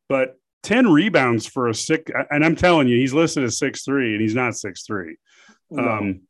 [0.10, 4.14] But 10 rebounds for a six, and I'm telling you, he's listed as six three,
[4.14, 5.18] and he's not six three.
[5.78, 6.22] Um,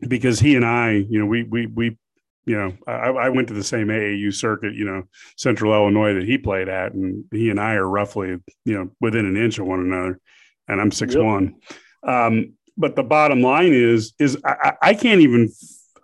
[0.00, 1.98] because he and I, you know, we we we
[2.46, 5.02] you know, I, I, went to the same AAU circuit, you know,
[5.36, 9.26] Central Illinois that he played at, and he and I are roughly, you know, within
[9.26, 10.20] an inch of one another,
[10.68, 11.24] and I'm six yep.
[11.24, 11.56] one.
[12.04, 15.50] Um, but the bottom line is, is I, I can't even,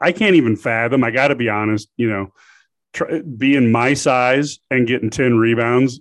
[0.03, 1.05] I can't even fathom.
[1.05, 2.33] I got to be honest, you know,
[2.93, 6.01] try, being my size and getting 10 rebounds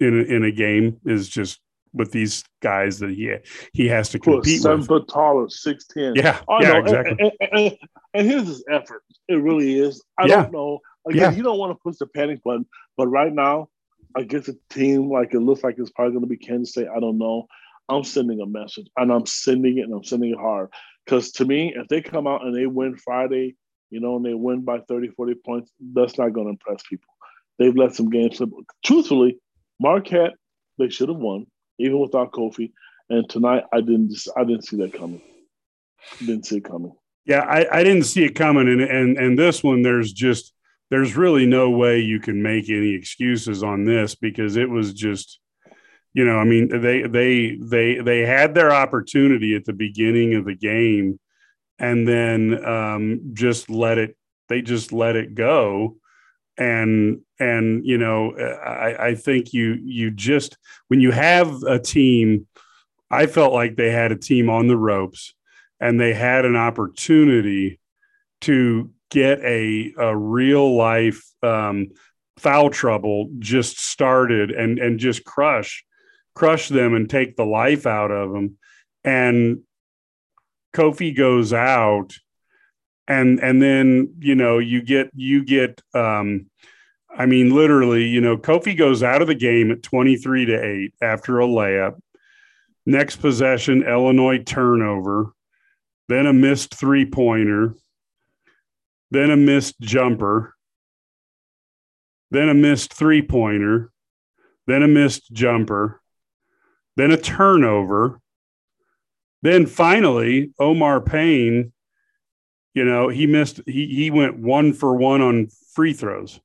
[0.00, 1.60] in a, in a game is just
[1.92, 3.34] with these guys that he
[3.72, 4.88] he has to compete seven with.
[4.88, 6.14] foot taller, six ten.
[6.16, 7.16] Yeah, oh, yeah, exactly.
[7.20, 7.78] And, and, and,
[8.14, 9.04] and, here's his effort.
[9.28, 10.02] It really is.
[10.18, 10.42] I yeah.
[10.42, 10.80] don't know.
[11.08, 11.36] Again, yeah.
[11.36, 13.68] you don't want to push the panic button, but right now,
[14.16, 16.88] against a team like it looks like it's probably going to be Kansas State.
[16.94, 17.46] I don't know.
[17.88, 20.70] I'm sending a message, and I'm sending it, and I'm sending it hard.
[21.04, 23.56] Because to me, if they come out and they win Friday
[23.94, 27.06] you know, and they win by 30, 40 points, that's not going to impress people.
[27.60, 28.50] They've let some games slip.
[28.84, 29.38] Truthfully,
[29.78, 30.32] Marquette,
[30.78, 31.46] they should have won,
[31.78, 32.72] even without Kofi.
[33.08, 35.22] And tonight, I didn't just, I didn't see that coming.
[36.18, 36.92] Didn't see it coming.
[37.24, 38.66] Yeah, I, I didn't see it coming.
[38.68, 40.52] And, and and this one, there's just
[40.90, 45.38] there's really no way you can make any excuses on this because it was just
[46.14, 50.44] you know i mean they they they they had their opportunity at the beginning of
[50.44, 51.18] the game
[51.78, 54.16] and then um, just let it
[54.48, 55.96] they just let it go.
[56.56, 62.46] And and you know I, I think you you just when you have a team
[63.10, 65.34] i felt like they had a team on the ropes
[65.80, 67.80] and they had an opportunity
[68.42, 71.88] to get a a real life um,
[72.36, 75.84] foul trouble just started and and just crush
[76.34, 78.58] crush them and take the life out of them.
[79.04, 79.60] And
[80.74, 82.14] Kofi goes out
[83.06, 86.50] and and then you know you get you get um
[87.16, 90.94] I mean literally you know Kofi goes out of the game at 23 to 8
[91.02, 91.98] after a layup.
[92.86, 95.32] Next possession Illinois turnover
[96.08, 97.74] then a missed three pointer
[99.10, 100.54] then a missed jumper
[102.30, 103.90] then a missed three pointer
[104.66, 106.00] then a missed jumper
[106.96, 108.20] then a turnover
[109.44, 111.70] then finally, Omar Payne,
[112.72, 116.40] you know, he missed, he, he went one for one on free throws.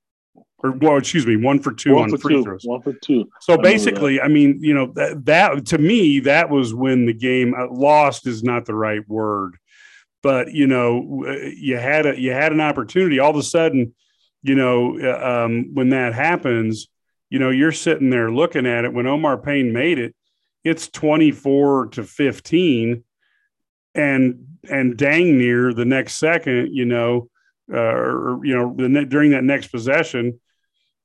[0.62, 2.44] Or, well, excuse me, one for two one on for free two.
[2.44, 2.66] throws.
[2.66, 3.30] One for two.
[3.40, 7.14] So I basically, I mean, you know, that, that to me, that was when the
[7.14, 9.56] game uh, lost is not the right word,
[10.22, 13.20] but you know, you had a you had an opportunity.
[13.20, 13.96] All of a sudden,
[14.44, 16.90] you know, uh, um, when that happens,
[17.30, 18.92] you know, you're sitting there looking at it.
[18.92, 20.14] When Omar Payne made it,
[20.64, 23.04] it's 24 to 15
[23.96, 27.30] and and dang near the next second you know
[27.74, 30.40] uh, or you know the during that next possession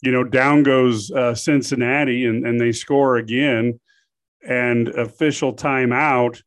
[0.03, 3.79] you know down goes uh, cincinnati and, and they score again
[4.47, 6.43] and official timeout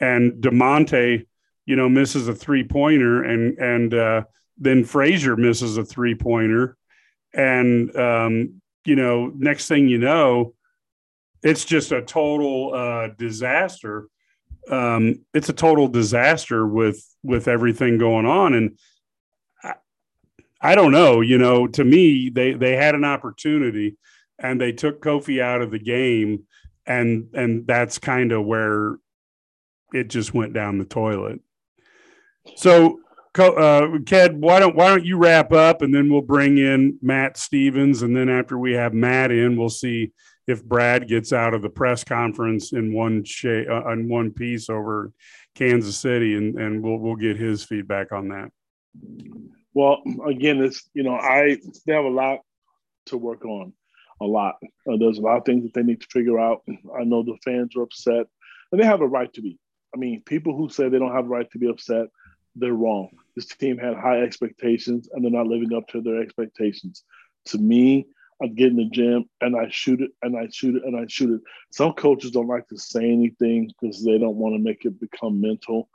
[0.00, 1.26] and Da'Monte
[1.64, 4.22] you know misses a three pointer and and uh,
[4.58, 6.76] then frazier misses a three pointer
[7.34, 10.54] and um, you know next thing you know
[11.42, 14.08] it's just a total uh, disaster.
[14.70, 18.78] Um, it's a total disaster with with everything going on, and
[19.62, 19.74] I,
[20.60, 21.20] I don't know.
[21.20, 23.96] You know, to me, they they had an opportunity,
[24.38, 26.44] and they took Kofi out of the game,
[26.86, 28.96] and and that's kind of where
[29.92, 31.40] it just went down the toilet.
[32.56, 33.00] So
[33.38, 37.36] uh, Ked, why don't why don't you wrap up and then we'll bring in Matt
[37.36, 40.12] Stevens, and then after we have Matt in, we'll see
[40.48, 44.70] if Brad gets out of the press conference in one shape uh, in one piece
[44.70, 45.12] over
[45.54, 48.50] Kansas City, and and we'll we'll get his feedback on that.
[49.74, 52.40] Well, again, it's you know I they have a lot
[53.06, 53.74] to work on,
[54.20, 54.56] a lot.
[54.90, 56.62] Uh, there's a lot of things that they need to figure out.
[56.98, 58.26] I know the fans are upset,
[58.72, 59.58] and they have a right to be.
[59.94, 62.08] I mean, people who say they don't have a right to be upset,
[62.56, 63.10] they're wrong.
[63.36, 67.04] This team had high expectations, and they're not living up to their expectations.
[67.46, 68.06] To me,
[68.42, 71.06] I get in the gym and I shoot it and I shoot it and I
[71.08, 71.40] shoot it.
[71.72, 75.40] Some coaches don't like to say anything because they don't want to make it become
[75.40, 75.88] mental.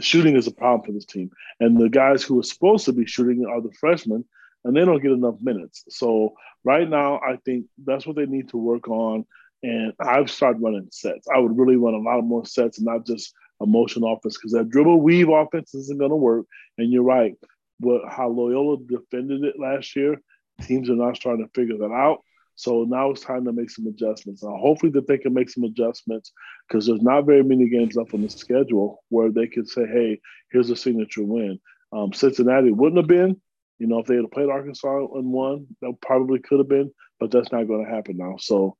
[0.00, 1.30] Shooting is a problem for this team.
[1.60, 4.24] And the guys who are supposed to be shooting are the freshmen,
[4.64, 5.84] and they don't get enough minutes.
[5.88, 9.24] So right now, I think that's what they need to work on.
[9.62, 11.26] And I've started running sets.
[11.32, 14.52] I would really run a lot more sets and not just a motion offense because
[14.52, 16.46] that dribble weave offense isn't going to work.
[16.76, 17.34] And you're right.
[17.80, 20.20] What, how Loyola defended it last year,
[20.62, 22.18] Teams are not starting to figure that out.
[22.58, 24.42] So now it's time to make some adjustments.
[24.42, 26.32] Now, hopefully that they can make some adjustments
[26.66, 30.20] because there's not very many games left on the schedule where they could say, "Hey,
[30.50, 31.60] here's a signature win."
[31.92, 33.40] Um, Cincinnati wouldn't have been,
[33.78, 37.30] you know, if they had played Arkansas and won, that probably could have been, but
[37.30, 38.36] that's not going to happen now.
[38.38, 38.76] So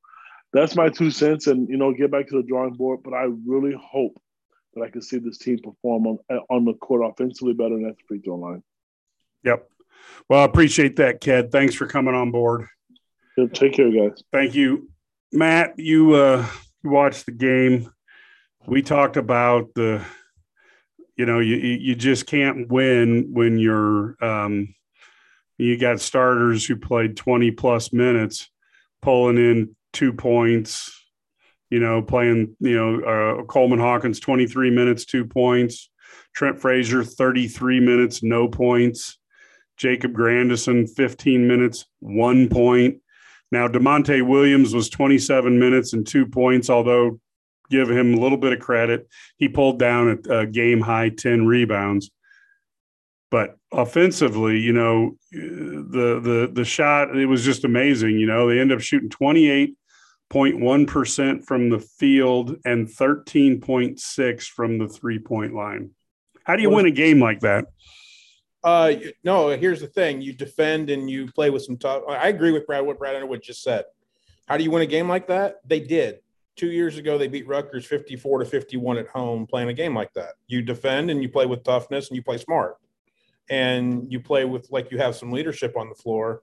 [0.52, 3.00] that's my two cents, and you know, get back to the drawing board.
[3.04, 4.20] But I really hope
[4.74, 6.18] that I can see this team perform on
[6.50, 8.62] on the court offensively better than at the free throw line.
[9.44, 9.68] Yep.
[10.28, 11.50] Well, I appreciate that, Ked.
[11.50, 12.66] Thanks for coming on board.
[13.36, 14.22] Yeah, take care, guys.
[14.32, 14.90] Thank you,
[15.32, 15.78] Matt.
[15.78, 16.46] You uh,
[16.84, 17.90] watched the game.
[18.66, 20.04] We talked about the,
[21.16, 24.74] you know, you you just can't win when you're um,
[25.56, 28.50] you got starters who played 20 plus minutes,
[29.00, 30.94] pulling in two points.
[31.70, 32.56] You know, playing.
[32.60, 35.90] You know, uh, Coleman Hawkins 23 minutes, two points.
[36.34, 39.18] Trent Frazier 33 minutes, no points.
[39.78, 43.00] Jacob Grandison, 15 minutes, one point.
[43.50, 47.18] Now, Da'Monte Williams was 27 minutes and two points, although
[47.70, 49.08] give him a little bit of credit.
[49.36, 52.10] He pulled down a, a game high 10 rebounds.
[53.30, 58.18] But offensively, you know, the the the shot it was just amazing.
[58.18, 65.18] You know, they end up shooting 28.1% from the field and 13.6 from the three
[65.18, 65.90] point line.
[66.44, 67.66] How do you win a game like that?
[68.64, 68.94] Uh,
[69.24, 69.48] no.
[69.50, 72.02] Here's the thing: you defend and you play with some tough.
[72.08, 72.84] I agree with Brad.
[72.84, 73.84] What Brad Underwood just said.
[74.46, 75.56] How do you win a game like that?
[75.66, 76.20] They did.
[76.56, 80.12] Two years ago, they beat Rutgers 54 to 51 at home, playing a game like
[80.14, 80.32] that.
[80.48, 82.76] You defend and you play with toughness and you play smart,
[83.48, 86.42] and you play with like you have some leadership on the floor,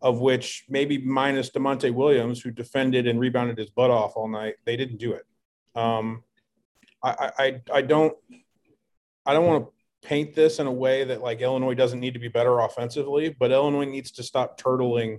[0.00, 4.54] of which maybe minus Da'Monte Williams, who defended and rebounded his butt off all night,
[4.64, 5.24] they didn't do it.
[5.76, 6.24] Um,
[7.02, 8.16] I, I, I don't,
[9.26, 9.72] I don't want to
[10.04, 13.50] paint this in a way that like Illinois doesn't need to be better offensively, but
[13.50, 15.18] Illinois needs to stop turtling.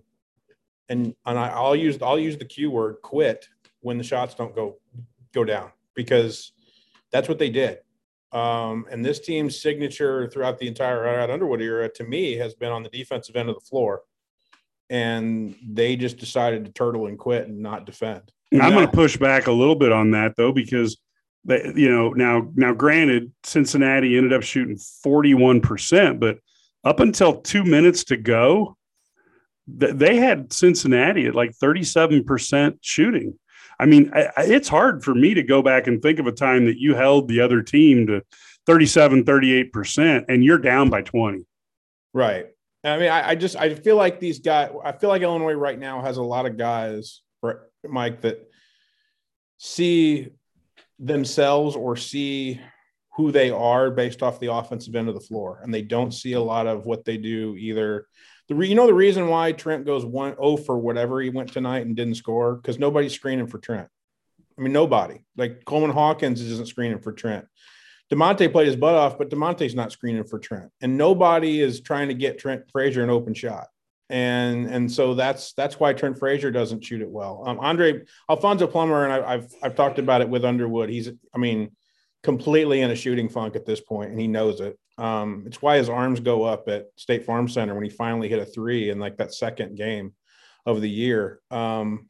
[0.88, 3.48] And and I, I'll use I'll use the Q word quit
[3.82, 4.78] when the shots don't go
[5.34, 6.54] go down because
[7.12, 7.80] that's what they did.
[8.32, 12.72] Um, and this team's signature throughout the entire Brad Underwood era, to me, has been
[12.72, 14.02] on the defensive end of the floor.
[14.90, 18.32] And they just decided to turtle and quit and not defend.
[18.52, 20.98] And I'm going to push back a little bit on that though, because
[21.46, 26.38] that you know now now granted cincinnati ended up shooting 41% but
[26.84, 28.78] up until two minutes to go
[29.68, 33.38] they had cincinnati at like 37% shooting.
[33.80, 36.78] I mean it's hard for me to go back and think of a time that
[36.78, 38.22] you held the other team to
[38.68, 41.46] 37 38% and you're down by 20
[42.14, 42.48] right.
[42.84, 45.78] I mean I, I just i feel like these guys i feel like illinois right
[45.78, 47.22] now has a lot of guys
[47.84, 48.50] mike that
[49.58, 50.30] see
[51.00, 52.60] themselves or see
[53.16, 56.34] who they are based off the offensive end of the floor, and they don't see
[56.34, 58.08] a lot of what they do either.
[58.48, 61.52] The re, you know the reason why Trent goes one oh for whatever he went
[61.52, 63.88] tonight and didn't score because nobody's screening for Trent.
[64.58, 65.24] I mean nobody.
[65.38, 67.46] Like Coleman Hawkins isn't screening for Trent.
[68.12, 72.10] Da'Monte played his butt off, but Da'Monte's not screening for Trent, and nobody is trying
[72.10, 73.68] to get Trent Frazier an open shot
[74.10, 77.44] and and so that's that's why Trent Frazier doesn't shoot it well.
[77.46, 80.90] Um, Andre Alfonso Plummer, and I, have I've talked about it with Underwood.
[80.90, 81.72] He's I mean
[82.24, 84.78] completely in a shooting funk at this point, and he knows it.
[84.98, 88.40] Um, it's why his arms go up at State Farm Center when he finally hit
[88.40, 90.14] a three in like that second game
[90.66, 91.40] of the year.
[91.52, 92.08] Um,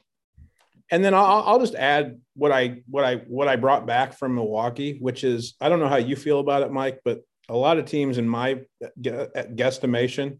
[0.91, 4.36] and then I'll, I'll just add what I what I what I brought back from
[4.36, 7.77] Milwaukee, which is I don't know how you feel about it, Mike, but a lot
[7.77, 8.62] of teams in my
[9.01, 10.39] guesstimation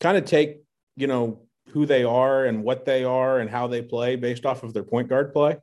[0.00, 0.58] kind of take
[0.96, 4.62] you know, who they are and what they are and how they play based off
[4.62, 5.56] of their point guard play.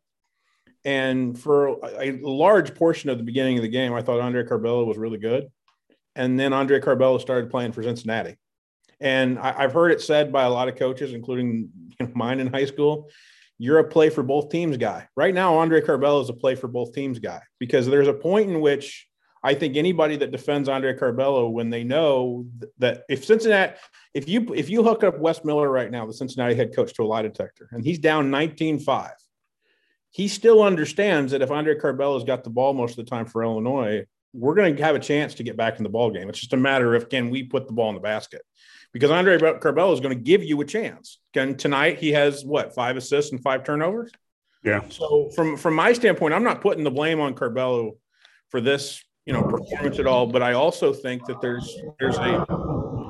[0.85, 4.85] And for a large portion of the beginning of the game, I thought Andre Curbelo
[4.85, 5.49] was really good.
[6.15, 8.37] and then Andre Curbelo started playing for Cincinnati.
[8.99, 11.69] And I, have heard it said by a lot of coaches, including
[12.13, 13.09] mine in high school,
[13.57, 15.07] you're a play for both teams guy.
[15.15, 18.49] Right now, Andre Curbelo is a play for both teams guy because there's a point
[18.49, 19.08] in which
[19.43, 22.45] I think anybody that defends Andre Curbelo, when they know
[22.79, 23.73] that if Cincinnati,
[24.13, 27.03] if you if you hook up Wes Miller right now, the Cincinnati head coach, to
[27.03, 29.11] a lie detector, and he's down 19-5,
[30.11, 33.25] he still understands that if Andre Curbelo has got the ball most of the time
[33.25, 36.29] for Illinois, we're going to have a chance to get back in the ball game.
[36.29, 38.41] It's just a matter of can we put the ball in the basket
[38.93, 41.19] because Andre Curbelo is going to give you a chance.
[41.35, 44.11] And tonight he has what five assists and five turnovers.
[44.63, 44.81] Yeah.
[44.89, 47.91] So from from my standpoint, I'm not putting the blame on Curbelo
[48.49, 52.43] for this you know performance at all, but I also think that there's there's a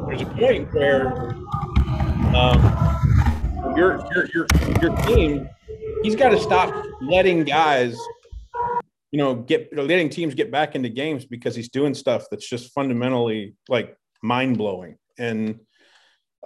[0.10, 1.14] there's a point where
[2.36, 4.48] um, your your your
[4.82, 5.48] your team
[6.04, 7.98] he's got to stop letting guys
[9.12, 12.74] you know get letting teams get back into games because he's doing stuff that's just
[12.74, 15.62] fundamentally like mind blowing and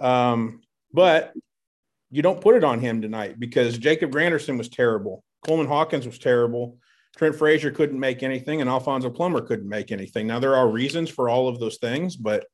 [0.00, 0.60] um,
[0.92, 1.32] but
[2.12, 5.24] you don't put it on him tonight because Jacob Grandison was terrible.
[5.44, 6.78] Coleman Hawkins was terrible.
[7.16, 10.26] Trent Frazier couldn't make anything, and Alfonso Plummer couldn't make anything.
[10.26, 12.46] Now there are reasons for all of those things, but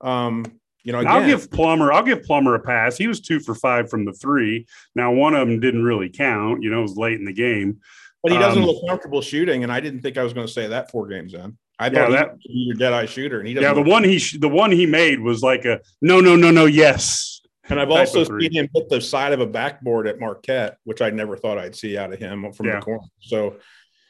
[0.00, 0.44] um,
[0.82, 1.92] you know, again, I'll give Plummer.
[1.92, 2.96] I'll give Plummer a pass.
[2.96, 4.66] He was two for five from the three.
[4.94, 6.62] Now one of them didn't really count.
[6.62, 7.80] You know, it was late in the game.
[8.22, 10.52] But he doesn't um, look comfortable shooting, and I didn't think I was going to
[10.52, 11.56] say that four games in.
[11.78, 13.72] I thought yeah, that, your dead eye shooter, and he yeah.
[13.72, 17.40] The one he the one he made was like a no, no, no, no, yes.
[17.68, 21.10] And I've also seen him hit the side of a backboard at Marquette, which I
[21.10, 22.76] never thought I'd see out of him from yeah.
[22.76, 23.06] the corner.
[23.20, 23.56] So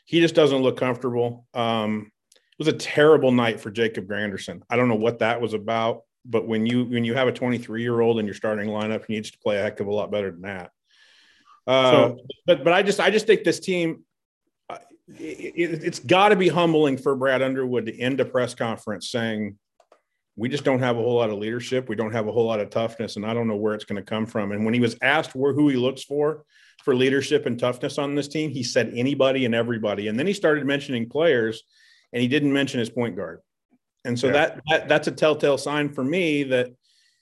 [0.09, 1.47] he just doesn't look comfortable.
[1.53, 4.63] Um, it was a terrible night for Jacob Grandison.
[4.71, 7.83] I don't know what that was about, but when you when you have a 23
[7.83, 10.11] year old in your starting lineup, he needs to play a heck of a lot
[10.11, 10.71] better than that.
[11.67, 14.05] Uh, so, but but I just I just think this team
[15.19, 19.59] it, has got to be humbling for Brad Underwood to end a press conference saying,
[20.37, 21.87] we just don't have a whole lot of leadership.
[21.87, 24.03] We don't have a whole lot of toughness, and I don't know where it's going
[24.03, 24.53] to come from.
[24.53, 26.45] And when he was asked where, who he looks for
[26.89, 30.09] for leadership and toughness on this team, he said anybody and everybody.
[30.09, 31.63] And then he started mentioning players,
[32.15, 33.41] and he didn't mention his point guard.
[34.07, 34.33] And so yeah.
[34.33, 36.69] that, that that's a telltale sign for me that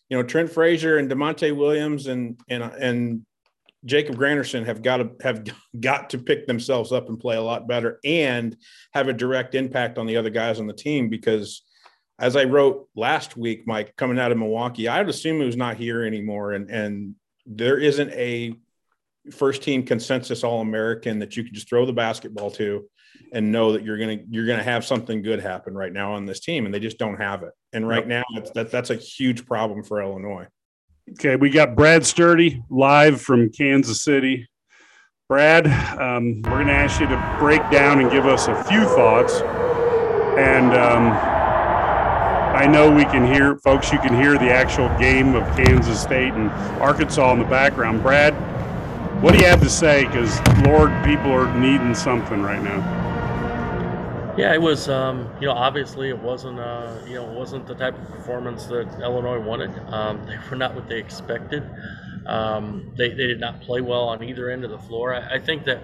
[0.08, 3.26] you know Trent Frazier and Da'Monte Williams and and and
[3.84, 5.44] Jacob Grandison have got to have
[5.80, 8.56] got to pick themselves up and play a lot better and
[8.94, 11.62] have a direct impact on the other guys on the team because
[12.20, 15.56] as I wrote last week, Mike, coming out of Milwaukee, I would assume he was
[15.56, 16.52] not here anymore.
[16.52, 18.54] And and there isn't a
[19.32, 22.84] first team consensus all American that you can just throw the basketball to
[23.32, 26.40] and know that you're gonna you're gonna have something good happen right now on this
[26.40, 26.66] team.
[26.66, 27.52] And they just don't have it.
[27.72, 30.46] And right now that's that, that's a huge problem for Illinois.
[31.12, 34.48] Okay, we got Brad Sturdy live from Kansas City.
[35.28, 35.66] Brad,
[36.00, 39.40] um, we're going to ask you to break down and give us a few thoughts.
[40.36, 41.12] And um,
[42.56, 46.32] I know we can hear, folks, you can hear the actual game of Kansas State
[46.32, 48.02] and Arkansas in the background.
[48.02, 48.34] Brad,
[49.20, 50.04] what do you have to say?
[50.04, 53.06] Because, Lord, people are needing something right now.
[54.36, 54.90] Yeah, it was.
[54.90, 56.60] Um, you know, obviously, it wasn't.
[56.60, 59.70] Uh, you know, wasn't the type of performance that Illinois wanted.
[59.88, 61.62] Um, they were not what they expected.
[62.26, 65.14] Um, they, they did not play well on either end of the floor.
[65.14, 65.82] I, I think that,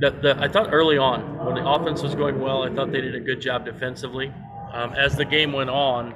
[0.00, 3.00] that the, I thought early on when the offense was going well, I thought they
[3.00, 4.32] did a good job defensively.
[4.72, 6.14] Um, as the game went on,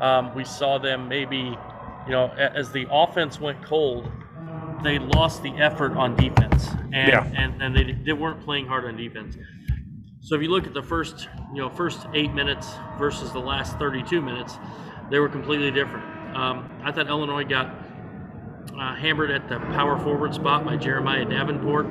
[0.00, 4.10] um, we saw them maybe, you know, as the offense went cold,
[4.84, 7.32] they lost the effort on defense, and yeah.
[7.36, 9.36] and, and they, they weren't playing hard on defense.
[10.20, 13.78] So if you look at the first, you know, first eight minutes versus the last
[13.78, 14.56] 32 minutes,
[15.10, 16.04] they were completely different.
[16.34, 17.74] Um, I thought Illinois got
[18.78, 21.86] uh, hammered at the power forward spot by Jeremiah Davenport.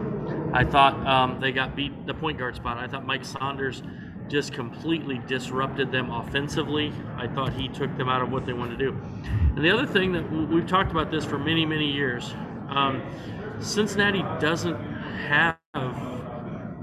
[0.53, 2.77] I thought um, they got beat the point guard spot.
[2.77, 3.83] I thought Mike Saunders
[4.27, 6.91] just completely disrupted them offensively.
[7.17, 8.97] I thought he took them out of what they wanted to do.
[9.55, 12.33] And the other thing that we've talked about this for many, many years,
[12.75, 13.01] um,
[13.59, 14.75] Cincinnati doesn't
[15.27, 15.57] have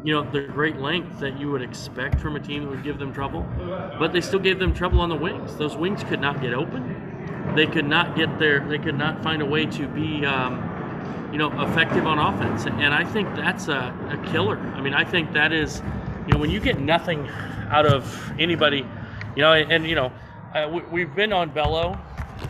[0.03, 2.99] you know the great length that you would expect from a team that would give
[2.99, 3.47] them trouble,
[3.99, 5.57] but they still gave them trouble on the wings.
[5.57, 7.53] Those wings could not get open.
[7.55, 8.61] They could not get there.
[8.61, 12.65] They could not find a way to be, um, you know, effective on offense.
[12.67, 14.59] And I think that's a, a killer.
[14.59, 15.83] I mean, I think that is,
[16.27, 17.29] you know, when you get nothing
[17.71, 18.87] out of anybody,
[19.37, 20.13] you know, and, and you know,
[20.55, 21.99] uh, we, have been on Bello.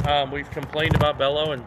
[0.07, 1.65] Um, we've complained about Bello and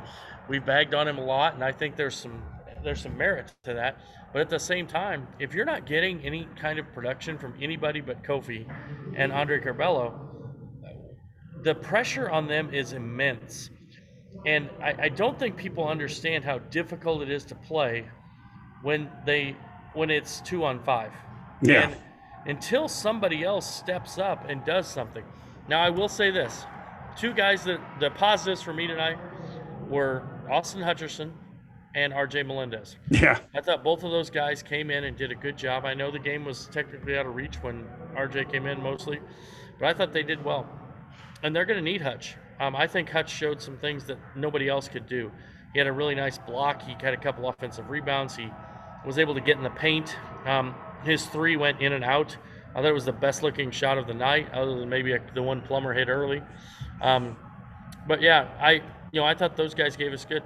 [0.53, 2.43] we've bagged on him a lot, and I think there's some
[2.83, 3.97] there's some merit to that.
[4.31, 8.01] But at the same time, if you're not getting any kind of production from anybody
[8.01, 8.67] but Kofi
[9.15, 10.13] and Andre Curbelo,
[11.63, 13.71] the pressure on them is immense.
[14.45, 18.05] And I, I, don't think people understand how difficult it is to play
[18.83, 19.55] when they
[19.93, 21.13] when it's two on five.
[21.63, 21.89] Yeah.
[21.89, 21.97] And
[22.45, 25.23] until somebody else steps up and does something.
[25.67, 26.65] Now I will say this:
[27.17, 29.17] two guys that the positives for me tonight
[29.87, 31.31] were Austin Hutcherson
[31.95, 32.97] and RJ Melendez.
[33.09, 33.39] Yeah.
[33.53, 35.85] I thought both of those guys came in and did a good job.
[35.85, 37.85] I know the game was technically out of reach when
[38.15, 39.19] RJ came in mostly,
[39.79, 40.67] but I thought they did well.
[41.43, 42.35] And they're going to need Hutch.
[42.59, 45.31] Um, I think Hutch showed some things that nobody else could do.
[45.73, 46.81] He had a really nice block.
[46.81, 48.35] He had a couple offensive rebounds.
[48.35, 48.49] He
[49.05, 50.15] was able to get in the paint.
[50.45, 52.37] Um, his three went in and out.
[52.75, 55.21] I thought it was the best looking shot of the night, other than maybe a,
[55.33, 56.41] the one Plummer hit early.
[57.01, 57.37] Um,
[58.07, 58.81] but yeah, I
[59.14, 60.43] you know I thought those guys gave us good.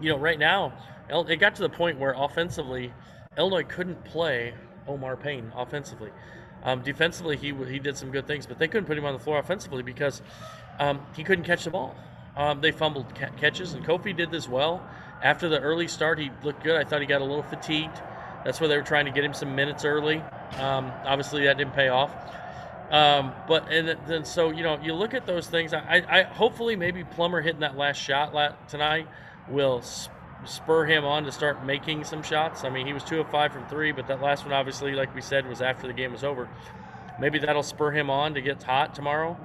[0.00, 0.74] You know, right now
[1.10, 2.92] it got to the point where offensively,
[3.38, 4.52] Illinois couldn't play
[4.86, 6.10] Omar Payne offensively.
[6.64, 9.18] Um, defensively, he he did some good things, but they couldn't put him on the
[9.18, 10.20] floor offensively because
[10.78, 11.94] um, he couldn't catch the ball.
[12.36, 14.84] Um, they fumbled ca- catches, and Kofi did this well.
[15.22, 16.76] After the early start, he looked good.
[16.76, 17.96] I thought he got a little fatigued.
[18.44, 20.18] That's where they were trying to get him some minutes early.
[20.58, 22.12] Um, obviously, that didn't pay off.
[22.90, 25.74] Um, but and then so you know you look at those things.
[25.74, 28.32] I, I hopefully maybe Plummer hitting that last shot
[28.68, 29.06] tonight
[29.48, 29.82] will
[30.44, 32.64] spur him on to start making some shots.
[32.64, 35.14] I mean, he was two of five from three, but that last one obviously, like
[35.14, 36.48] we said, was after the game was over.
[37.20, 39.36] Maybe that'll spur him on to get hot tomorrow.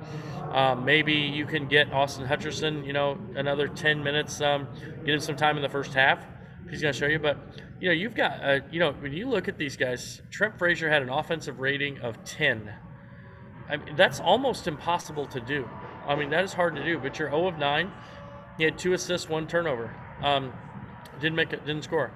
[0.51, 4.67] Um, maybe you can get Austin Hutcherson, you know, another 10 minutes, um,
[5.03, 6.23] get him some time in the first half.
[6.69, 7.17] He's going to show you.
[7.17, 7.37] But,
[7.79, 10.89] you know, you've got, uh, you know, when you look at these guys, Trent Frazier
[10.89, 12.71] had an offensive rating of 10.
[13.69, 15.69] I mean, that's almost impossible to do.
[16.07, 17.91] I mean, that is hard to do, but you're 0 of 9.
[18.57, 19.95] He had two assists, one turnover.
[20.21, 20.53] Um,
[21.19, 22.11] didn't make it, didn't score.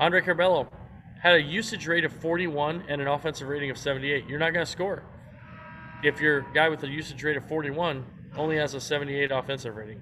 [0.00, 0.68] Andre Curbelo,
[1.20, 4.64] had a usage rate of 41 and an offensive rating of 78, you're not going
[4.64, 5.02] to score.
[6.02, 8.04] If your guy with a usage rate of 41
[8.36, 10.00] only has a 78 offensive rating.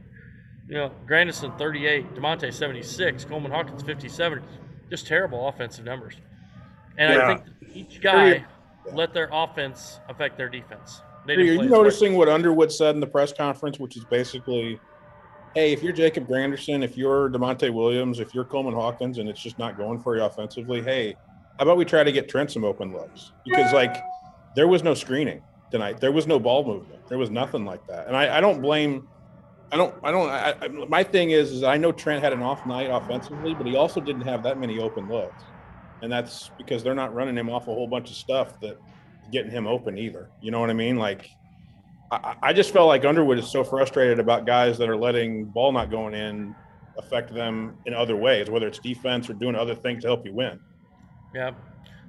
[0.69, 4.43] You know, Grandison 38, Da'Monte 76, Coleman Hawkins 57,
[4.91, 6.17] just terrible offensive numbers.
[6.99, 7.31] And yeah.
[7.31, 8.45] I think each guy
[8.93, 11.03] let their offense affect their defense.
[11.29, 14.81] Are you noticing what Underwood said in the press conference, which is basically–
[15.57, 19.43] hey, if you're Jacob Grandison, if you're Da'Monte Williams, if you're Coleman Hawkins, and it's
[19.43, 21.17] just not going for you offensively, hey,
[21.59, 23.33] how about we try to get Trent some open looks?
[23.43, 23.97] Because like
[24.55, 28.07] there was no screening tonight, there was no ball movement, there was nothing like that,
[28.07, 29.09] and I, I don't blame.
[29.73, 29.95] I don't.
[30.05, 30.29] I don't.
[30.29, 33.67] I, I, my thing is, is I know Trent had an off night offensively, but
[33.67, 35.43] he also didn't have that many open looks,
[36.03, 38.79] and that's because they're not running him off a whole bunch of stuff that
[39.33, 40.29] getting him open either.
[40.41, 40.97] You know what I mean?
[40.97, 41.31] Like
[42.11, 45.73] I, I just felt like Underwood is so frustrated about guys that are letting ball
[45.73, 46.55] not going in
[46.99, 50.33] affect them in other ways, whether it's defense or doing other things to help you
[50.33, 50.59] win.
[51.35, 51.53] Yeah.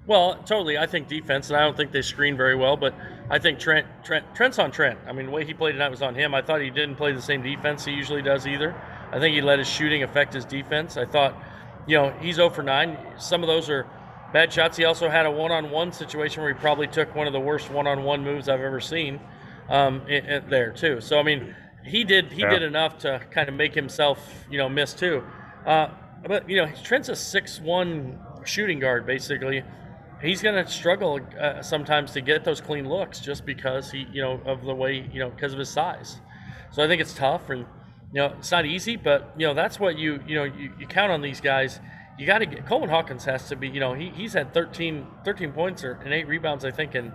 [0.05, 0.77] Well, totally.
[0.77, 2.95] I think defense, and I don't think they screen very well, but
[3.29, 4.97] I think Trent, Trent Trent's on Trent.
[5.05, 6.33] I mean, the way he played tonight was on him.
[6.33, 8.73] I thought he didn't play the same defense he usually does either.
[9.11, 10.95] I think he let his shooting affect his defense.
[10.95, 11.35] I thought,
[11.87, 12.97] you know, he's 0 for 9.
[13.17, 13.87] Some of those are
[14.33, 14.77] bad shots.
[14.77, 17.39] He also had a one on one situation where he probably took one of the
[17.39, 19.19] worst one on one moves I've ever seen
[19.69, 21.01] um, in, in there too.
[21.01, 22.49] So I mean, he did he yeah.
[22.49, 25.23] did enough to kind of make himself you know miss too.
[25.65, 25.89] Uh,
[26.27, 29.63] but you know, Trent's a six one shooting guard basically.
[30.21, 34.21] He's going to struggle uh, sometimes to get those clean looks just because he you
[34.21, 36.19] know of the way you know because of his size.
[36.71, 37.65] So I think it's tough and
[38.13, 40.87] you know it's not easy, but you know that's what you you know you, you
[40.87, 41.79] count on these guys.
[42.17, 45.05] You got to get Coleman Hawkins has to be you know he, he's had 13,
[45.23, 47.13] 13 points or and eight rebounds I think in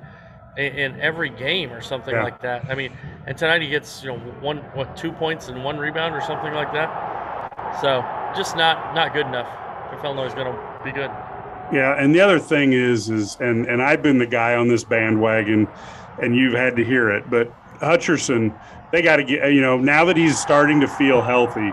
[0.57, 2.22] in, every game or something yeah.
[2.22, 2.66] like that.
[2.68, 2.93] I mean,
[3.26, 6.53] and tonight he gets you know one what two points and one rebound or something
[6.53, 7.78] like that.
[7.80, 8.05] So
[8.36, 9.49] just not not good enough
[9.93, 11.11] if Illinois is going to be good.
[11.72, 14.84] Yeah, and the other thing is is and and I've been the guy on this
[14.84, 15.68] bandwagon,
[16.20, 17.53] and you've had to hear it, but
[17.83, 18.59] Hutcherson,
[18.93, 21.72] they got to get you know now that he's starting to feel healthy,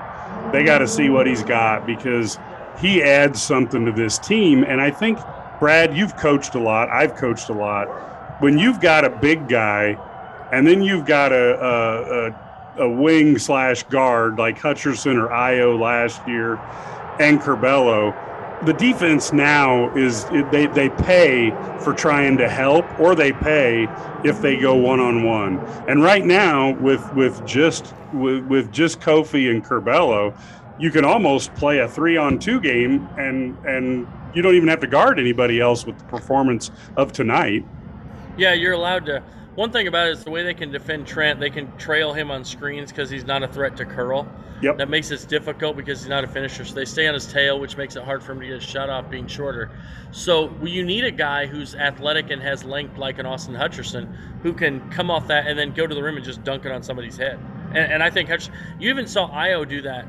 [0.52, 2.38] they got to see what he's got because
[2.80, 5.20] he adds something to this team, and I think.
[5.60, 6.88] Brad, you've coached a lot.
[6.88, 7.88] I've coached a lot
[8.42, 9.98] when you've got a big guy
[10.52, 15.80] and then you've got a, a, a, a wing slash guard like Hutcherson or Ayo
[15.80, 16.56] last year
[17.20, 18.16] and Curbelo,
[18.66, 21.52] the defense now is they, they pay
[21.82, 23.88] for trying to help or they pay
[24.24, 25.60] if they go one on one.
[25.88, 30.38] And right now with with just with, with just Kofi and Curbelo,
[30.78, 34.82] you can almost play a three on two game and and you don't even have
[34.82, 37.66] to guard anybody else with the performance of tonight.
[38.38, 39.24] Yeah, you're allowed to.
[39.56, 42.32] One thing about it is the way they can defend Trent, they can trail him
[42.32, 44.28] on screens because he's not a threat to curl.
[44.62, 44.78] Yep.
[44.78, 46.66] That makes it difficult because he's not a finisher.
[46.66, 48.60] So they stay on his tail, which makes it hard for him to get a
[48.60, 49.72] shot off being shorter.
[50.12, 54.54] So you need a guy who's athletic and has length like an Austin Hutcherson who
[54.54, 56.84] can come off that and then go to the rim and just dunk it on
[56.84, 57.40] somebody's head.
[57.70, 60.06] And, and I think Hutch, you even saw Ayo do that.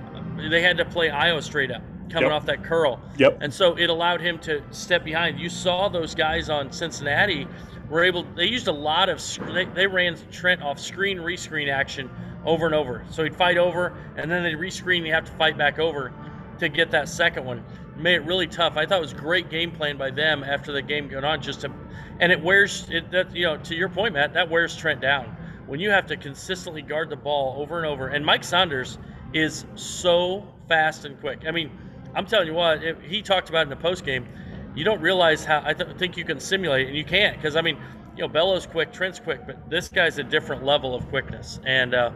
[0.50, 2.32] They had to play Ayo straight up coming Yep.
[2.32, 3.00] off that curl.
[3.18, 3.38] Yep.
[3.40, 5.38] And so it allowed him to step behind.
[5.38, 7.46] You saw those guys on Cincinnati
[7.90, 8.24] were able.
[8.36, 9.22] They used a lot of.
[9.52, 12.08] They, they ran Trent off screen rescreen action
[12.46, 13.04] over and over.
[13.10, 14.98] So he'd fight over, and then they rescreen.
[14.98, 16.12] And you have to fight back over
[16.60, 17.64] to get that second one.
[17.96, 18.76] Made it really tough.
[18.76, 21.42] I thought it was great game plan by them after the game going on.
[21.42, 21.72] Just to,
[22.20, 23.10] and it wears it.
[23.10, 25.36] That you know, to your point, Matt, that wears Trent down
[25.66, 28.08] when you have to consistently guard the ball over and over.
[28.08, 28.98] And Mike Saunders
[29.34, 31.42] is so fast and quick.
[31.46, 31.70] I mean,
[32.14, 34.26] I'm telling you what, if he talked about in the post game.
[34.74, 37.60] You don't realize how I th- think you can simulate, and you can't because I
[37.62, 37.76] mean,
[38.16, 41.60] you know, Bellows quick, Trent's quick, but this guy's a different level of quickness.
[41.64, 42.10] And uh,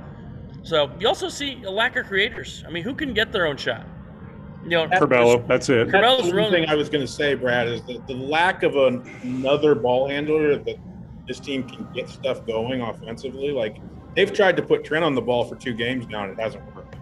[0.62, 2.64] so you also see a lack of creators.
[2.66, 3.86] I mean, who can get their own shot?
[4.62, 5.90] You know, Curbelo, that's it.
[5.90, 8.62] That's the one really- thing I was going to say, Brad, is that the lack
[8.62, 10.76] of an, another ball handler that
[11.26, 13.50] this team can get stuff going offensively.
[13.50, 13.76] Like
[14.16, 16.64] they've tried to put Trent on the ball for two games now, and it hasn't
[16.74, 16.96] worked.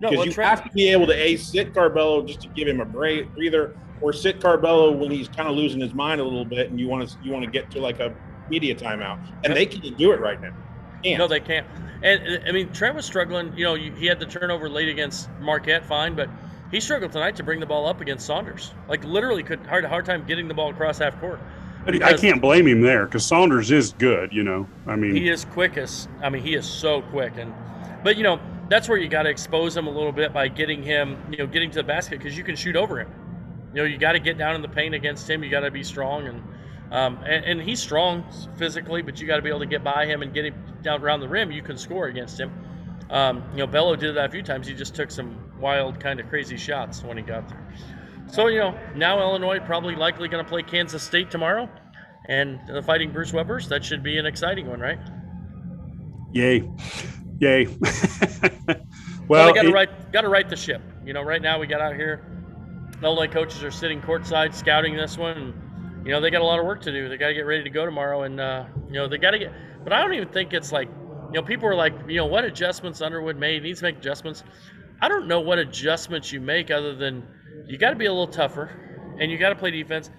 [0.00, 2.48] no, Because well, you Trent, have to be able to a sit Curbelo just to
[2.48, 6.20] give him a break, breather, or sit Curbelo when he's kind of losing his mind
[6.20, 8.14] a little bit, and you want to you want to get to like a
[8.48, 10.54] media timeout, and they can't do it right now.
[11.02, 11.18] Can't.
[11.18, 11.66] No, they can't.
[12.02, 13.52] And I mean, Trent was struggling.
[13.56, 16.28] You know, he had the turnover late against Marquette, fine, but
[16.70, 18.72] he struggled tonight to bring the ball up against Saunders.
[18.88, 21.40] Like literally, could hard hard time getting the ball across half court.
[21.84, 24.32] But I can't blame him there because Saunders is good.
[24.32, 26.08] You know, I mean, He is quickest.
[26.22, 27.52] I mean, he is so quick, and
[28.04, 30.82] but you know that's where you got to expose him a little bit by getting
[30.82, 33.08] him, you know, getting to the basket because you can shoot over him.
[33.72, 35.42] You know, you got to get down in the paint against him.
[35.42, 36.42] You got to be strong, and
[36.90, 38.24] um, and, and he's strong
[38.56, 41.02] physically, but you got to be able to get by him and get him down
[41.02, 41.50] around the rim.
[41.50, 42.50] You can score against him.
[43.10, 44.66] Um, you know, Bello did that a few times.
[44.66, 47.66] He just took some wild, kind of crazy shots when he got there.
[48.26, 51.68] So you know, now Illinois probably likely going to play Kansas State tomorrow,
[52.26, 53.68] and the Fighting Bruce Webbers.
[53.68, 54.98] That should be an exciting one, right?
[56.32, 56.70] yay,
[57.38, 57.66] yay.
[59.28, 60.80] Well, well, got to right, got to right the ship.
[61.04, 62.37] You know, right now we got out here.
[63.02, 65.36] Illinois coaches are sitting courtside scouting this one.
[65.36, 67.08] And, you know, they got a lot of work to do.
[67.08, 69.38] They got to get ready to go tomorrow, and uh, you know they got to
[69.38, 69.52] get.
[69.84, 72.44] But I don't even think it's like, you know, people are like, you know, what
[72.44, 73.62] adjustments Underwood made?
[73.62, 74.42] He needs to make adjustments.
[75.00, 77.24] I don't know what adjustments you make other than
[77.66, 80.10] you got to be a little tougher, and you got to play defense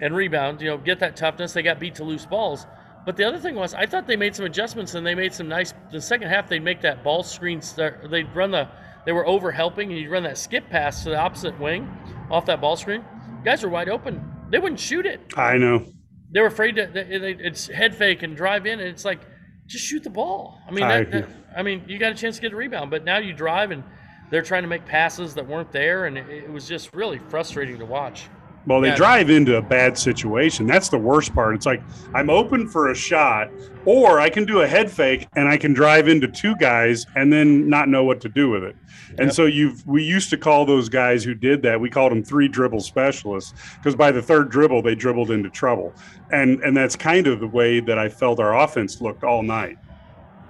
[0.00, 0.60] and rebound.
[0.60, 1.52] You know, get that toughness.
[1.52, 2.66] They got beat to loose balls.
[3.04, 5.48] But the other thing was, I thought they made some adjustments and they made some
[5.48, 5.74] nice.
[5.90, 7.60] The second half, they'd make that ball screen.
[7.60, 8.68] Start, they'd run the.
[9.04, 11.88] They were over helping, and you'd run that skip pass to the opposite wing,
[12.30, 13.04] off that ball screen.
[13.44, 14.24] Guys were wide open.
[14.50, 15.20] They wouldn't shoot it.
[15.36, 15.84] I know.
[16.30, 16.86] They were afraid to.
[16.86, 19.20] They, they, it's head fake and drive in, and it's like,
[19.66, 20.60] just shoot the ball.
[20.66, 22.90] I mean, I- that, that, I mean, you got a chance to get a rebound,
[22.90, 23.82] but now you drive and
[24.30, 27.78] they're trying to make passes that weren't there, and it, it was just really frustrating
[27.78, 28.28] to watch.
[28.66, 28.96] Well, they Yeah.
[28.96, 30.66] drive into a bad situation.
[30.66, 31.54] That's the worst part.
[31.56, 31.82] It's like
[32.14, 33.48] I'm open for a shot,
[33.84, 37.32] or I can do a head fake and I can drive into two guys and
[37.32, 38.76] then not know what to do with it.
[39.18, 41.80] And so you've we used to call those guys who did that.
[41.80, 45.94] We called them three dribble specialists because by the third dribble they dribbled into trouble.
[46.30, 49.76] And and that's kind of the way that I felt our offense looked all night.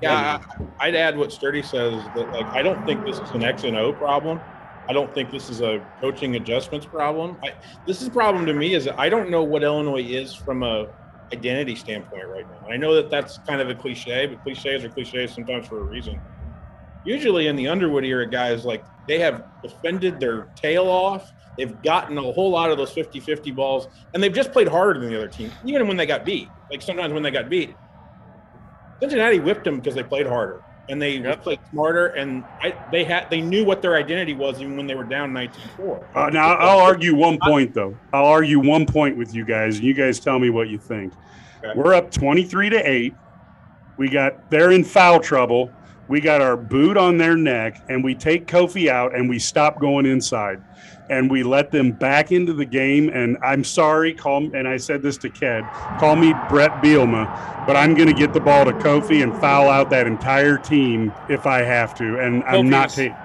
[0.03, 0.41] Yeah,
[0.81, 3.77] I'd add what Sturdy says that like I don't think this is an X and
[3.77, 4.41] O problem.
[4.93, 7.39] I don't think this is a coaching adjustments problem.
[7.43, 7.55] I,
[7.87, 10.87] this is a problem to me is I don't know what Illinois is from a
[11.33, 12.69] identity standpoint right now.
[12.69, 15.83] I know that that's kind of a cliche, but cliches are cliches sometimes for a
[15.83, 16.21] reason.
[17.07, 21.33] Usually in the Underwood era, guys like they have defended their tail off.
[21.57, 25.09] They've gotten a whole lot of those 50-50 balls, and they've just played harder than
[25.09, 26.51] the other team, even when they got beat.
[26.71, 27.75] Like sometimes when they got beat,
[29.01, 31.43] Cincinnati whipped them because they played harder and they Yep.
[31.43, 34.95] played smarter, and I, they had they knew what their identity was even when they
[34.95, 36.05] were down 19-4.
[36.15, 37.97] Uh, now I'll argue one point though.
[38.13, 41.13] I'll argue one point with you guys, and you guys tell me what you think.
[41.65, 41.73] Okay.
[41.79, 43.15] We're up twenty-three to eight.
[43.97, 45.73] We got they're in foul trouble.
[46.09, 49.81] We got our boot on their neck, and we take Kofi out, and we stop
[49.81, 50.61] going inside,
[51.13, 53.11] and we let them back into the game.
[53.11, 55.63] And I'm sorry, call and I said this to Ked,
[56.01, 59.69] call me Bret Bielema, but I'm going to get the ball to Kofi and foul
[59.69, 63.17] out that entire team if I have to, and I'm Kofi not was- taking.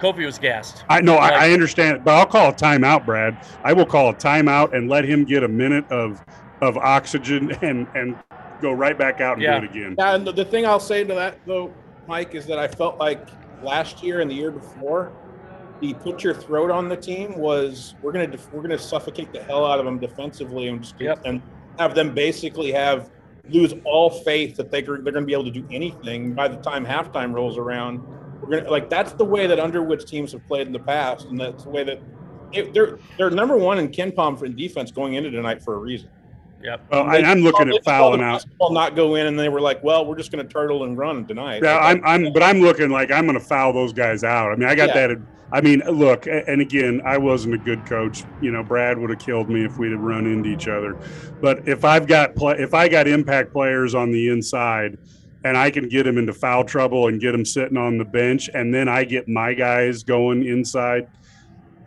[0.00, 0.82] Kofi was gassed.
[0.88, 3.36] I know, Like- I, I understand, but I'll call a timeout, Brad.
[3.62, 6.22] I will call a timeout and let him get a minute of
[6.62, 8.16] of oxygen and and
[8.62, 9.60] go right back out and Yeah.
[9.60, 9.94] do it again.
[9.98, 11.72] Yeah, and the, the thing I'll say to that though,
[12.08, 13.28] Mike, is that I felt like
[13.62, 15.12] last year and the year before,
[15.80, 19.42] the put your throat on the team was we're gonna def- we're gonna suffocate the
[19.42, 21.22] hell out of them defensively and just Yep.
[21.24, 21.42] and
[21.78, 23.10] have them basically have
[23.48, 26.56] lose all faith that they, they're going to be able to do anything by the
[26.58, 28.00] time halftime rolls around.
[28.40, 31.38] We're gonna like that's the way that Underwood's teams have played in the past, and
[31.38, 32.00] that's the way that
[32.52, 36.08] it, they're they're number one in KenPom for defense going into tonight for a reason.
[36.62, 36.86] Yep.
[36.90, 38.34] Well, I, I'm looking at fouling out.
[38.34, 40.96] basketball not go in, and they were like, "Well, we're just going to turtle and
[40.96, 43.92] run tonight." Yeah, Like, I'm, I'm, but I'm looking like I'm going to foul those
[43.92, 44.52] guys out.
[44.52, 45.08] I mean, I got Yeah.
[45.08, 45.16] that.
[45.52, 48.22] I mean, look, and again, I wasn't a good coach.
[48.40, 50.96] You know, Brad would have killed me if we'd have run into each other.
[51.40, 54.96] But if I've got play, if I got impact players on the inside,
[55.42, 58.48] and I can get them into foul trouble and get them sitting on the bench,
[58.52, 61.06] and then I get my guys going inside.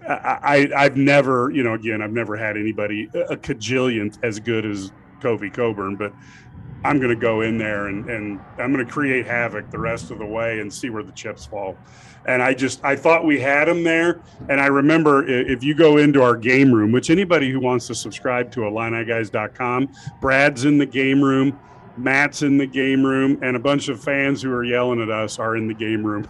[0.08, 4.92] I, I've never, you know, again, I've never had anybody a cajillion as good as
[5.22, 6.14] Kofi Cockburn, but
[6.86, 10.12] I'm going to go in there and, and I'm going to create havoc the rest
[10.12, 11.78] of the way and see where the chips fall.
[12.26, 14.22] And I just, I thought we had him there.
[14.50, 17.96] And I remember if you go into our game room, which anybody who wants to
[17.96, 19.90] subscribe to IlliniGuys.com,
[20.22, 21.58] Brad's in the game room,
[21.96, 25.40] Matt's in the game room, and a bunch of fans who are yelling at us
[25.40, 26.28] are in the game room.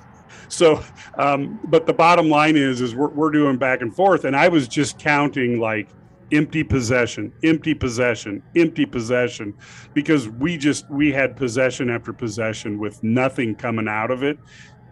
[0.50, 0.84] So,
[1.18, 4.26] um, but the bottom line is, is we're, we're doing back and forth.
[4.26, 5.90] And I was just counting like
[6.32, 9.54] empty possession, empty possession, empty possession,
[9.94, 14.38] because we just we had possession after possession with nothing coming out of it.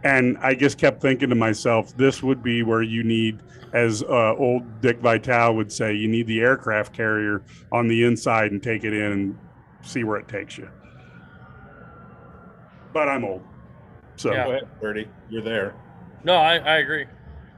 [0.04, 3.40] And I just kept thinking to myself, this would be where you need,
[3.74, 8.52] as uh, old Dick Vitale would say, you need the aircraft carrier on the inside
[8.52, 9.38] and take it in and
[9.84, 10.68] see where it takes you.
[12.94, 13.44] But I'm old.
[14.16, 14.46] So Yeah.
[14.46, 15.08] Go ahead, Bertie.
[15.30, 15.74] You're there.
[16.24, 17.06] No, I, I agree.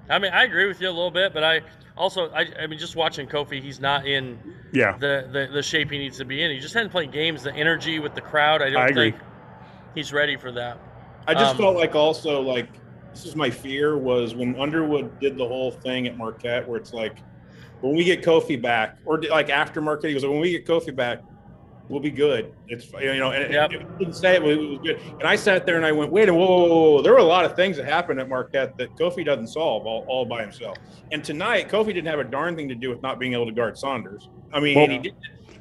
[0.10, 1.62] I mean, I agree with you a little bit, but I
[1.97, 4.38] also, I, I mean, just watching Kofi, he's not in
[4.74, 6.51] yeah, the, the, the shape he needs to be in.
[6.51, 7.43] He just hasn't played games.
[7.43, 9.12] The energy with the crowd, I don't I agree.
[9.12, 9.22] think
[9.95, 10.78] he's ready for that.
[11.28, 12.68] I just Um, felt like also like
[13.14, 16.93] this is my fear was when Underwood did the whole thing at Marquette where it's
[16.93, 17.20] like
[17.82, 20.66] when we get Kofi back or like after Marquette he goes like, when we get
[20.66, 21.20] Kofi back
[21.90, 22.54] we'll be good.
[22.68, 23.72] It's you know and Yep.
[23.74, 25.00] it, it didn't say it, but it was good.
[25.20, 27.02] And I sat there and I went wait a whoa, whoa, whoa, whoa.
[27.02, 30.06] there were a lot of things that happened at Marquette that Kofi doesn't solve all,
[30.08, 30.78] all by himself.
[31.12, 33.52] And tonight Kofi didn't have a darn thing to do with not being able to
[33.52, 34.30] guard Saunders.
[34.52, 35.14] I mean Well- and he did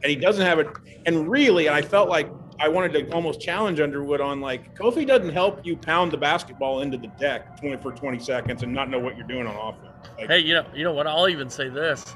[0.03, 0.67] and he doesn't have it
[1.07, 2.29] and really I felt like
[2.61, 6.83] I wanted to almost challenge Underwood on like Kofi doesn't help you pound the basketball
[6.83, 10.09] into the deck 20 for 20 seconds and not know what you're doing on offense.
[10.19, 11.07] Like, Hey, you know, you know what?
[11.07, 12.15] I'll even say this.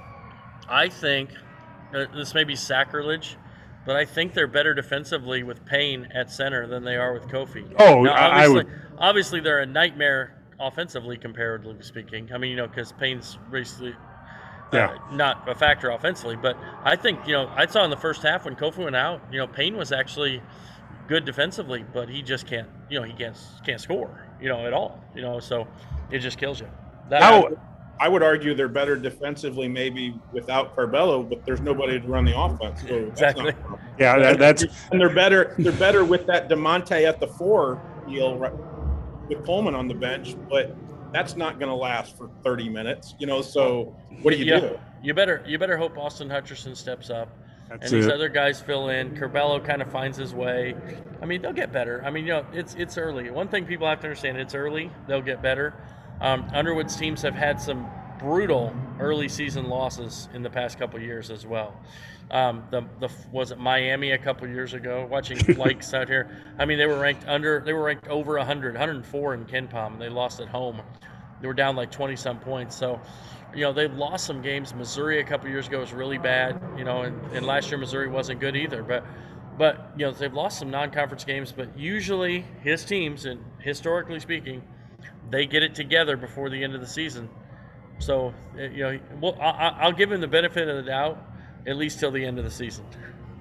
[0.69, 1.31] I think
[1.95, 3.37] uh, this may be sacrilege,
[3.87, 7.65] but I think they're better defensively with Payne at center than they are with Kofi.
[7.79, 8.69] Oh, Now, I, I obviously, would.
[8.99, 12.31] obviously they're a nightmare offensively, comparatively speaking.
[12.33, 13.93] I mean, you know, because Payne's basically
[14.73, 14.99] uh, Yeah.
[15.13, 16.37] not a factor offensively.
[16.37, 19.23] But I think you know, I saw in the first half when Kofi went out,
[19.31, 20.43] you know, Payne was actually
[21.09, 24.73] good defensively, but he just can't, you know, he can't can't score, you know, at
[24.73, 25.05] all.
[25.15, 25.69] You know, so
[26.11, 26.69] it just kills you.
[27.11, 27.23] That,
[27.99, 32.39] I would argue they're better defensively maybe without Curbelo, but there's nobody to run the
[32.39, 32.83] offense.
[32.83, 33.45] So that's Exactly.
[33.45, 35.55] not yeah, that, that's and they're better.
[35.59, 38.53] They're better with that Da'Monte at the four deal right,
[39.29, 40.77] with Coleman on the bench, but
[41.13, 43.15] that's not going to last for 30 minutes.
[43.19, 44.61] You know, so what do you Yeah.
[44.61, 44.79] do?
[45.03, 47.29] you better you better hope Austin Hutcherson steps up.
[47.69, 49.15] that's and these other guys fill in.
[49.15, 50.75] Curbelo kind of finds his way.
[51.23, 52.03] I mean, they'll get better.
[52.05, 53.31] I mean, you know, it's it's early.
[53.31, 54.91] One thing people have to understand: it's early.
[55.07, 55.75] They'll get better.
[56.21, 57.89] Um, Underwood's teams have had some
[58.19, 61.79] brutal early season losses in the past couple years as well.
[62.31, 65.07] Um, the the was it Miami a couple years ago?
[65.09, 66.29] Watching likes out here.
[66.59, 67.63] I mean, they were ranked under.
[67.65, 69.93] They were ranked over 100, 104 in KenPom.
[69.93, 70.81] and They lost at home.
[71.41, 72.75] They were down like 20 some points.
[72.75, 73.01] So
[73.55, 74.75] you know they've lost some games.
[74.75, 78.09] Missouri a couple years ago was really bad, you know, and, and last year Missouri
[78.09, 78.83] wasn't good either.
[78.83, 79.05] But
[79.57, 81.53] but you know they've lost some non-conference games.
[81.53, 84.63] But usually his teams, and historically speaking,
[85.31, 87.29] they get it together before the end of the season.
[87.99, 91.19] So uh, you know, well, I, I- I'll give him the benefit of the doubt
[91.67, 92.85] at least till the end of the season.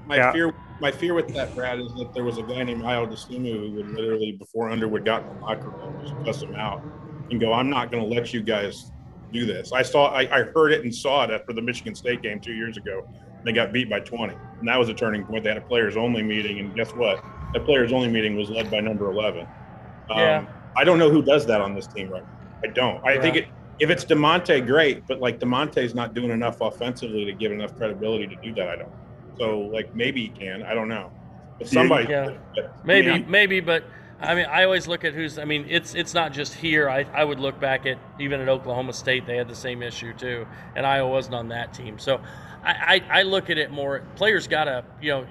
[0.08, 0.32] My Yeah.
[0.32, 3.52] fear, my fear with that, Brad, is that there was a guy named Ayo Dosunmu
[3.70, 6.82] who would literally, before Underwood got in the locker room, just cuss him out
[7.32, 8.92] and go, "I'm not going to let you guys
[9.32, 12.22] do this." I saw, I, I heard it and saw it after the Michigan State
[12.24, 13.02] game two years ago.
[13.46, 15.44] They got beat by 20, and that was a turning point.
[15.44, 17.24] They had a players only meeting, and guess what?
[17.54, 19.42] That players only meeting was led by number 11.
[19.42, 20.46] Um, Yeah.
[20.76, 22.30] I don't know who does that on this team right now.
[22.64, 23.06] I don't.
[23.06, 23.48] I think it.
[23.78, 28.28] If it's Da'Monte, great, but like Da'Monte's not doing enough offensively to give enough credibility
[28.28, 28.70] to do that.
[28.70, 28.92] I don't.
[29.38, 30.64] So like maybe he can.
[30.64, 31.12] I don't know.
[31.60, 32.10] But somebody.
[32.10, 32.36] Yeah.
[32.56, 33.84] but, Maybe, I mean, maybe, but
[34.20, 35.38] I mean, I always look at who's.
[35.38, 36.90] I mean, it's it's not just here.
[36.90, 40.14] I, I would look back at even at Oklahoma State, they had the same issue
[40.14, 42.00] too, and Iowa wasn't on that team.
[42.00, 42.22] So
[42.64, 44.04] I I, I look at it more.
[44.16, 45.28] Players gotta, you know,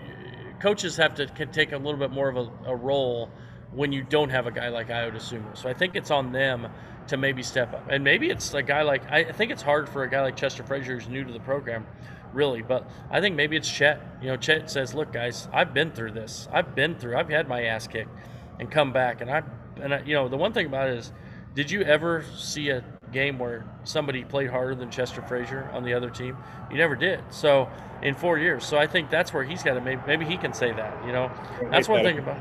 [0.61, 3.31] coaches have to can take a little bit more of a, a role
[3.75, 5.57] when you don't have a guy like Ayo Dosunmu.
[5.57, 6.69] So I think it's on them
[7.09, 10.05] to maybe step up, and maybe it's a guy like I think it's hard for
[10.05, 11.87] a guy like Chester Frazier who's new to the program
[12.33, 12.63] really.
[12.63, 14.01] But I think maybe it's Chet.
[14.23, 16.49] You know, Chet says, "Look, guys, I've been through this.
[16.53, 17.17] I've been through.
[17.17, 18.11] I've had my ass kicked,
[18.59, 19.21] and come back.
[19.21, 19.43] And I,
[19.81, 21.13] and I, you know, the one thing about it is,
[21.55, 22.83] did you ever see a
[23.15, 26.37] game where somebody played harder than Chester Frazier on the other team.
[26.71, 27.21] You never did.
[27.31, 27.71] So
[28.03, 28.67] in four years.
[28.67, 31.07] So I think that's where he's got to maybe, maybe he can say that.
[31.07, 31.31] You know,
[31.71, 32.39] that's one thing about.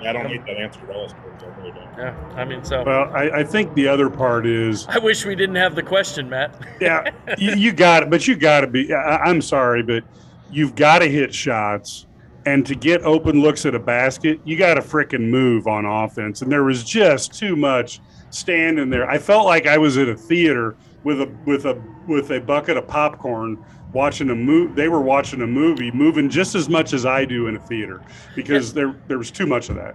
[0.00, 1.10] Yeah, I don't hate that answer at all.
[1.10, 1.98] I really don't.
[1.98, 2.82] Yeah, I mean, so.
[2.84, 4.86] Well, I, I, think the other part is.
[4.88, 6.54] I wish we didn't have the question, Matt.
[6.80, 8.92] yeah, you, you got it, but you got to be.
[8.92, 10.04] I, I'm sorry, but
[10.50, 12.06] you've got to hit shots
[12.46, 16.42] and to get open looks at a basket, you got to freaking move on offense.
[16.42, 19.08] And there was just too much standing there.
[19.08, 22.76] I felt like I was at a theater with a with a with a bucket
[22.76, 23.62] of popcorn
[23.92, 24.72] watching a movie.
[24.74, 28.02] They were watching a movie, moving just as much as I do in a theater
[28.34, 29.94] because there there was too much of that.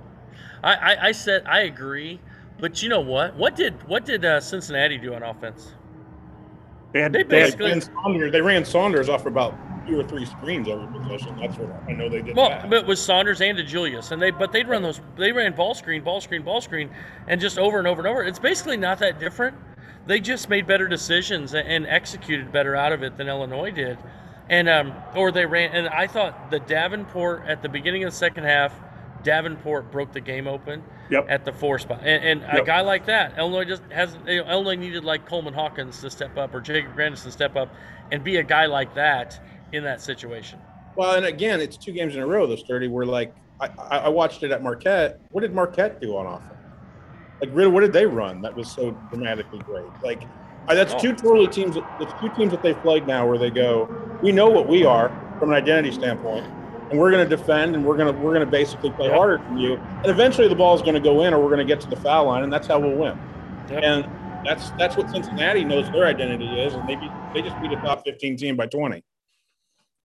[0.64, 2.20] I, I, I said I agree,
[2.60, 3.36] but you know what?
[3.36, 5.72] What did what did uh, Cincinnati do on offense?
[6.92, 9.54] They, had, they basically they ran, Saunders, they ran Saunders off about
[9.86, 11.38] two or three screens every possession.
[11.38, 12.36] That's what I know they did.
[12.36, 12.70] Well, that.
[12.70, 15.02] but it was Saunders and DeJulius, and they but they'd run those.
[15.18, 16.90] They ran ball screen, ball screen, ball screen,
[17.28, 18.24] and just over and over and over.
[18.24, 19.58] It's basically not that different.
[20.08, 23.98] They just made better decisions and executed better out of it than Illinois did,
[24.50, 25.72] and um, or they ran.
[25.72, 28.74] And I thought the Davenport at the beginning of the second half,
[29.24, 30.84] Davenport broke the game open.
[31.12, 31.28] Yep.
[31.30, 32.64] At the four spot, and, and yep.
[32.64, 36.10] a guy like that, Illinois just has you know, Illinois needed like Coleman Hawkins to
[36.10, 37.72] step up or Jacob Grandison to step up
[38.12, 39.40] and be a guy like that
[39.72, 40.60] in that situation.
[40.96, 42.48] Well, and again, it's two games in a row.
[42.48, 45.20] Those thirty were like I, I watched it at Marquette.
[45.32, 46.55] What did Marquette do on offense?
[47.42, 49.86] Like, really, what did they run that was so dramatically great?
[50.04, 50.24] Like,
[50.68, 51.00] uh, that's oh.
[51.00, 51.76] two totally teams.
[52.00, 53.90] That's two teams that they've played now where they go.
[54.22, 55.10] We know what we are
[55.40, 56.46] from an identity standpoint,
[56.90, 59.38] and we're going to defend, and we're going to we're going to basically play harder
[59.38, 59.76] than you.
[59.76, 61.90] And eventually, the ball is going to go in, or we're going to get to
[61.90, 63.20] the foul line, and that's how we'll win.
[63.70, 64.08] And
[64.46, 67.76] that's that's what Cincinnati knows their identity is, and they beat, they just beat a
[67.78, 69.04] top fifteen team by twenty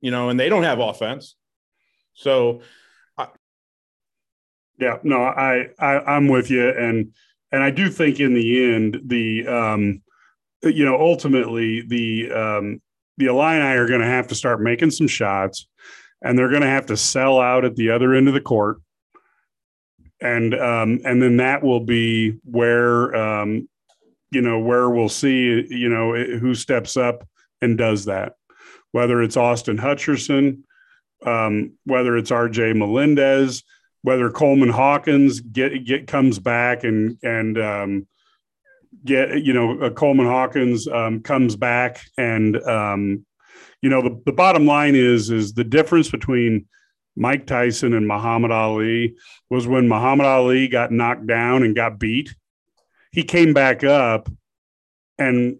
[0.00, 1.34] you know, and they don't have offense.
[2.14, 2.60] So,
[4.78, 7.12] yeah, no, I, I I'm with you, and
[7.50, 10.02] and I do think in the end, the um,
[10.62, 12.80] you know, ultimately the um,
[13.16, 15.66] the Illini are going to have to start making some shots,
[16.22, 18.78] and they're going to have to sell out at the other end of the court,
[20.20, 23.68] and um, and then that will be where um,
[24.30, 27.26] you know where we'll see you know who steps up
[27.60, 28.34] and does that.
[28.92, 30.62] Whether it's Austin Hutcherson,
[31.26, 33.64] um, whether it's RJ Melendez,
[34.02, 38.06] whether Coleman Hawkins get get comes back and and um,
[39.04, 43.24] get you know uh, Coleman Hawkins um, comes back and um,
[43.82, 46.66] you know the, the bottom line is is the difference between
[47.16, 49.14] Mike Tyson and Muhammad Ali
[49.50, 52.34] was when Muhammad Ali got knocked down and got beat.
[53.10, 54.28] He came back up
[55.18, 55.58] and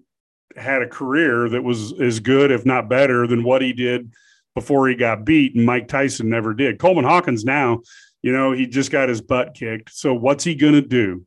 [0.56, 4.12] had a career that was as good, if not better, than what he did
[4.54, 5.54] before he got beat.
[5.54, 6.78] And Mike Tyson never did.
[6.78, 7.80] Coleman Hawkins now,
[8.22, 9.92] you know, he just got his butt kicked.
[9.92, 11.26] So what's he going to do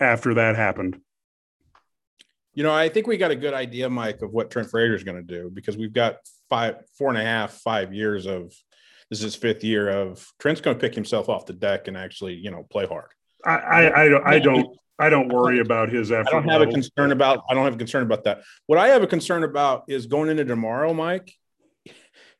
[0.00, 1.00] after that happened?
[2.54, 5.04] You know, I think we got a good idea, Mike, of what Trent Frazier is
[5.04, 6.16] going to do because we've got
[6.50, 8.52] five, four and a half, five years of
[9.08, 11.96] this is his fifth year of Trent's going to pick himself off the deck and
[11.96, 13.08] actually, you know, play hard.
[13.44, 16.28] I, I, I don't, I don't, I don't worry about his effort.
[16.28, 16.74] I don't have level.
[16.74, 17.42] a concern about.
[17.50, 18.42] I don't have a concern about that.
[18.66, 21.32] What I have a concern about is going into tomorrow, Mike.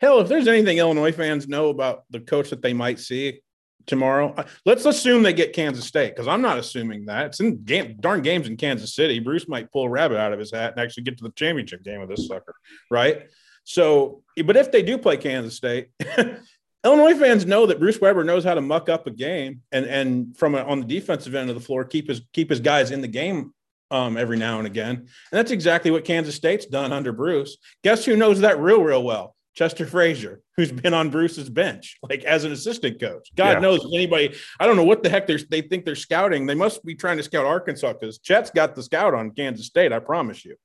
[0.01, 3.41] Hell, if there's anything Illinois fans know about the coach that they might see
[3.87, 7.63] tomorrow, uh, let's assume they get Kansas State because I'm not assuming that it's in
[7.65, 9.19] game, darn games in Kansas City.
[9.19, 11.83] Bruce might pull a rabbit out of his hat and actually get to the championship
[11.83, 12.55] game of this sucker,
[12.91, 13.29] right?
[13.65, 15.89] So, but if they do play Kansas State,
[16.85, 20.37] Illinois fans know that Bruce Weber knows how to muck up a game and and
[20.37, 23.01] from a, on the defensive end of the floor keep his keep his guys in
[23.01, 23.55] the game
[23.93, 24.97] um, every now and again.
[24.97, 27.59] And that's exactly what Kansas State's done under Bruce.
[27.85, 29.32] Guess who knows that real real well?
[29.55, 33.31] Chester Frazier, who's been on Bruce's bench, like as an assistant coach.
[33.37, 33.59] God yeah.
[33.59, 34.35] knows anybody.
[34.59, 36.47] I don't know what the heck they're, they think they're scouting.
[36.47, 39.93] They must be trying to scout Arkansas because Chet's got the scout on Kansas State.
[39.93, 40.57] I promise you.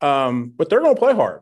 [0.00, 1.40] Um, but they're going to play hard.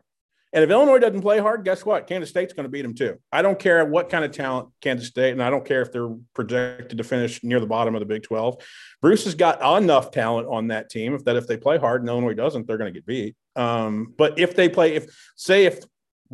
[0.55, 2.07] And if Illinois doesn't play hard, guess what?
[2.07, 3.19] Kansas State's going to beat them too.
[3.33, 6.15] I don't care what kind of talent Kansas State, and I don't care if they're
[6.33, 8.59] projected to finish near the bottom of the Big 12.
[9.03, 12.09] Bruce has got enough talent on that team if that if they play hard and
[12.09, 13.35] Illinois doesn't, they're going to get beat.
[13.57, 15.83] Um, but if they play, if say if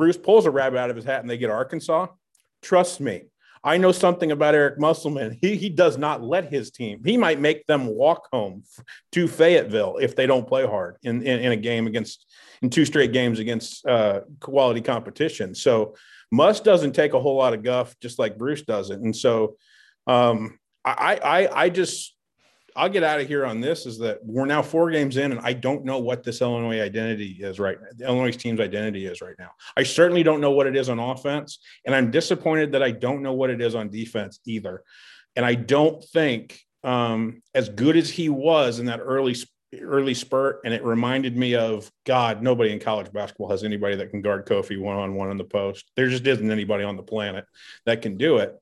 [0.00, 2.06] Bruce pulls a rabbit out of his hat and they get Arkansas,
[2.62, 3.24] trust me,
[3.62, 5.36] I know something about Eric Musselman.
[5.38, 7.02] He, he does not let his team.
[7.04, 8.62] He might make them walk home
[9.12, 12.24] to Fayetteville if they don't play hard in, in, in a game against
[12.62, 15.54] in two straight games against uh, quality competition.
[15.54, 15.94] So
[16.30, 19.04] Muss doesn't take a whole lot of guff, just like Bruce doesn't.
[19.04, 19.56] And so
[20.06, 22.16] um, I, I I just
[22.76, 25.40] I'll get out of here on this is that we're now four games in, and
[25.42, 27.88] I don't know what this Illinois identity is right now.
[27.96, 29.50] The Illinois team's identity is right now.
[29.76, 33.22] I certainly don't know what it is on offense, and I'm disappointed that I don't
[33.22, 34.82] know what it is on defense either.
[35.36, 39.36] And I don't think, um, as good as he was in that early
[39.80, 42.42] early spurt, and it reminded me of God.
[42.42, 45.44] Nobody in college basketball has anybody that can guard Kofi one on one in the
[45.44, 45.90] post.
[45.96, 47.44] There just isn't anybody on the planet
[47.86, 48.56] that can do it.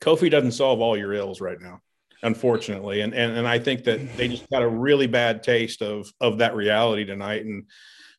[0.00, 1.80] Kofi doesn't solve all your ills right now,
[2.22, 6.10] unfortunately, and and and I think that they just got a really bad taste of
[6.20, 7.64] of that reality tonight, and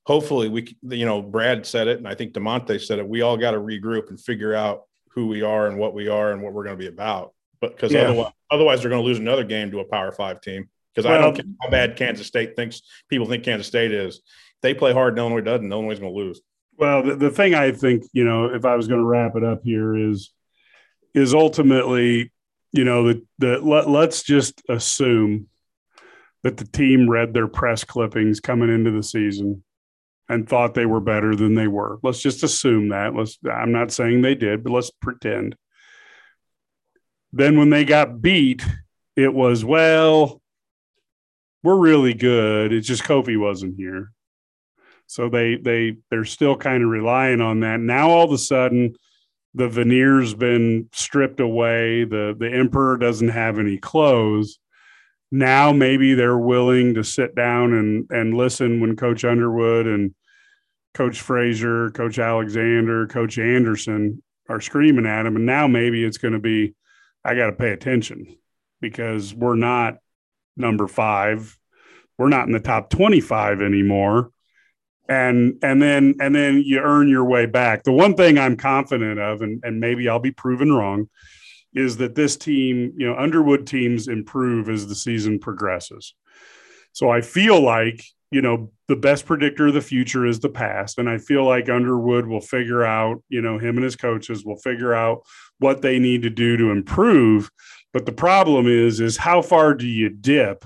[0.06, 3.08] hopefully we, you know, Brad said it, and I think Da'Monte said it.
[3.08, 4.84] We all got to regroup and figure out
[5.14, 7.34] who we are and what we are and what we're going to be about.
[7.60, 8.04] But because yeah.
[8.04, 10.70] otherwise, otherwise they're going to lose another game to a Power Five team.
[10.94, 14.18] Because well, I don't care how bad Kansas State thinks people think Kansas State is.
[14.18, 16.42] If they play hard and Illinois doesn't, Illinois is going to lose.
[16.78, 19.44] Well, the, the thing I think, you know, if I was going to wrap it
[19.44, 20.34] up here is,
[21.14, 22.32] is ultimately,
[22.72, 25.48] you know, that the let, let's just assume
[26.44, 29.64] that the team read their press clippings coming into the season
[30.30, 32.00] and thought they were better than they were.
[32.04, 33.14] Let's just assume that.
[33.14, 35.56] Let's I'm not saying they did, but let's pretend.
[37.34, 38.66] Then when they got beat,
[39.16, 40.42] it was well,
[41.64, 42.74] we're really good.
[42.74, 44.12] It's just Kofi wasn't here.
[45.08, 47.82] So they they they're still kind of relying on that.
[47.82, 48.96] Now all of a sudden
[49.54, 52.04] the veneer's been stripped away.
[52.04, 54.58] The the emperor doesn't have any clothes
[55.34, 60.14] now maybe they're willing to sit down and and listen when coach underwood and
[60.94, 65.36] Coach Frazier, Coach Alexander, Coach Anderson are screaming at him.
[65.36, 66.76] And now maybe it's going to be,
[67.24, 68.38] I got to pay attention
[68.82, 69.98] because we're not
[70.58, 71.58] number five.
[72.18, 74.32] We're not in the top 25 anymore.
[75.12, 77.84] And and then and then you earn your way back.
[77.84, 81.10] The one thing I'm confident of, and, and maybe I'll be proven wrong,
[81.74, 86.16] is that this team, you know, Underwood teams improve as the season progresses.
[86.94, 90.98] So I feel like you know, the best predictor of the future is the past.
[90.98, 94.56] And I feel like Underwood will figure out, you know, him and his coaches will
[94.56, 95.24] figure out
[95.60, 97.52] what they need to do to improve.
[97.92, 100.64] But the problem is, is how far do you dip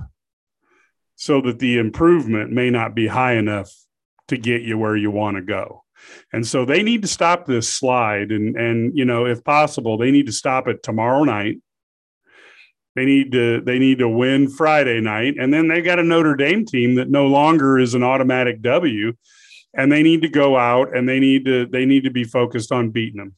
[1.16, 3.74] so that the improvement may not be high enough
[4.28, 5.84] to get you where you want to go?
[6.34, 10.12] And so they need to stop this slide and and you know if possible they
[10.12, 11.58] need to stop it tomorrow night
[12.96, 16.36] they need to they need to win Friday night, and then they got a Notre
[16.36, 19.14] Dame team that no longer is an automatic W,
[19.74, 22.72] and they need to go out and they need to they need to be focused
[22.72, 23.36] on beating them.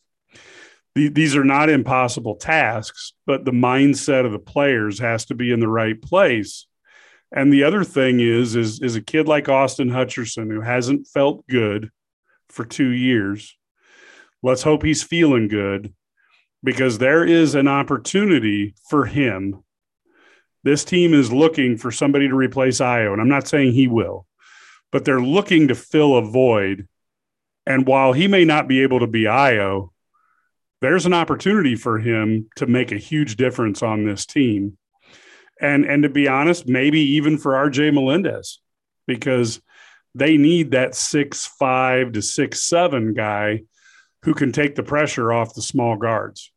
[0.95, 5.59] these are not impossible tasks, but the mindset of the players has to be in
[5.59, 6.67] the right place.
[7.31, 11.45] And the other thing is, is, is a kid like Austin Hutcherson who hasn't felt
[11.47, 11.89] good
[12.49, 13.55] for two years.
[14.41, 15.93] Let's hope he's feeling good
[16.63, 19.63] because there is an opportunity for him.
[20.63, 24.25] This team is looking for somebody to replace Ayo, and I'm not saying he will,
[24.91, 26.87] but they're looking to fill a void.
[27.65, 29.89] And while he may not be able to be Ayo,
[30.81, 34.77] there's an opportunity for him to make a huge difference on this team.
[35.61, 38.59] And and to be honest, maybe even for RJ Melendez,
[39.07, 39.61] because
[40.13, 43.63] they need that six five to six seven guy
[44.23, 46.51] who can take the pressure off the small guards.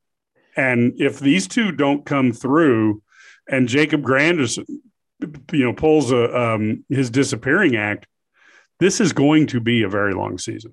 [0.57, 3.03] And if these two don't come through,
[3.49, 4.65] and Jacob Grandison,
[5.53, 8.07] you know, pulls a um, his disappearing act,
[8.79, 10.73] this is going to be a very long season.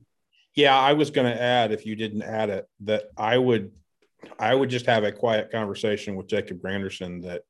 [0.55, 3.71] Yeah, I was going to add if you didn't add it that I would,
[4.39, 7.43] I would just have a quiet conversation with Jacob Grandison that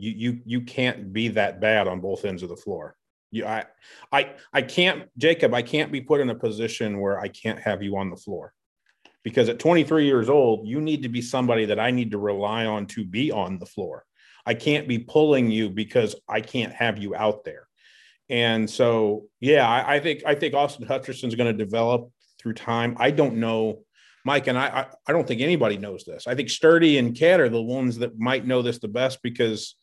[0.00, 2.96] you you you can't be that bad on both ends of the floor.
[3.30, 3.64] You, I,
[4.10, 5.54] I, I can't, Jacob.
[5.54, 8.52] I can't be put in a position where I can't have you on the floor
[9.22, 12.66] because at 23 years old, you need to be somebody that I need to rely
[12.66, 14.04] on to be on the floor.
[14.46, 17.66] I can't be pulling you because I can't have you out there.
[18.28, 22.96] And so, yeah, I, I think I think Austin Hutcherson's going to develop through time.
[22.98, 23.82] I don't know,
[24.24, 26.26] Mike, and I, I, I don't think anybody knows this.
[26.26, 29.74] I think Sturdy and Cat are the ones that might know this the best because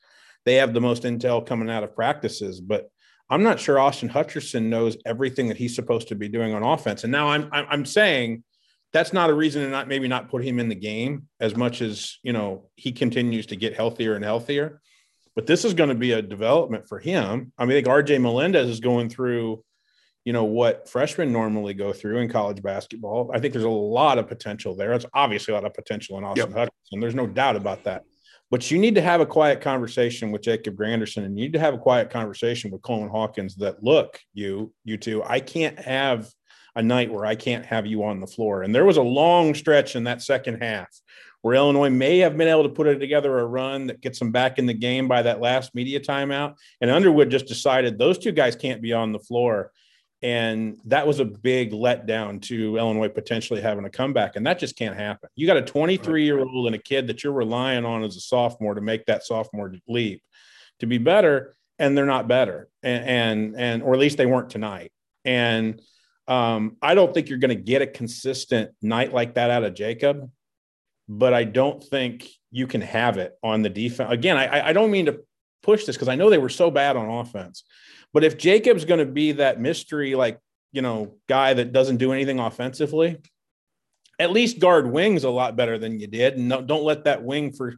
[0.47, 2.61] they have the most intel coming out of practices.
[2.61, 2.89] But
[3.29, 7.03] I'm not sure Austin Hutcherson knows everything that he's supposed to be doing on offense.
[7.03, 8.43] And now I'm I'm saying
[8.93, 11.81] that's not a reason to not maybe not put him in the game as much
[11.81, 14.81] as you know he continues to get healthier and healthier.
[15.35, 17.51] But this is going to be a development for him.
[17.59, 19.63] I mean, I think RJ Melendez is going through,
[20.25, 23.29] you know, what freshmen normally go through in college basketball.
[23.31, 24.93] I think there's a lot of potential there.
[24.93, 26.69] It's obviously a lot of potential in Austin yep.
[26.69, 27.01] Hutcherson.
[27.01, 28.03] There's no doubt about that.
[28.49, 31.59] But you need to have a quiet conversation with Jacob Grandison and you need to
[31.59, 36.29] have a quiet conversation with Coleman Hawkins that look, you, you two, I can't have
[36.75, 38.63] a night where I can't have you on the floor.
[38.63, 40.87] And there was a long stretch in that second half
[41.41, 44.59] where Illinois may have been able to put together a run that gets them back
[44.59, 46.55] in the game by that last media timeout.
[46.81, 49.71] And Underwood just decided those two guys can't be on the floor.
[50.23, 54.35] And that was a big letdown to Illinois potentially having a comeback.
[54.35, 55.29] And that just can't happen.
[55.35, 58.21] You got a 23 year old and a kid that you're relying on as a
[58.21, 60.23] sophomore to make that sophomore leap
[60.79, 64.49] to be better and they're not better, and and, and or at least they weren't
[64.49, 64.91] tonight.
[65.25, 65.81] And
[66.27, 69.73] um, I don't think you're going to get a consistent night like that out of
[69.73, 70.29] Jacob,
[71.07, 74.11] but I don't think you can have it on the defense.
[74.11, 75.21] Again, I, I don't mean to
[75.63, 77.63] push this because I know they were so bad on offense,
[78.17, 80.39] but if Jacob's going to be that mystery, like
[80.71, 83.21] you know, guy that doesn't do anything offensively,
[84.17, 87.51] at least guard wings a lot better than you did, and don't let that wing
[87.53, 87.75] for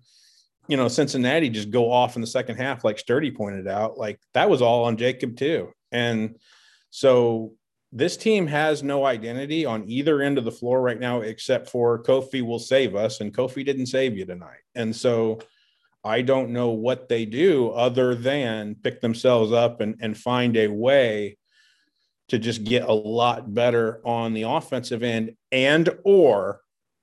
[0.70, 3.98] you know Cincinnati just go off in the second half, like Sturdy pointed out.
[3.98, 6.38] Like that was all on Jacob too, and
[6.90, 7.52] so
[7.92, 12.02] this team has no identity on either end of the floor right now, except for
[12.02, 14.62] Kofi will save us, and Kofi didn't save you tonight.
[14.74, 15.42] And so
[16.04, 20.68] I don't know what they do other than pick themselves up and, and find a
[20.68, 21.38] way
[22.30, 26.62] to just get a lot better on the offensive end and or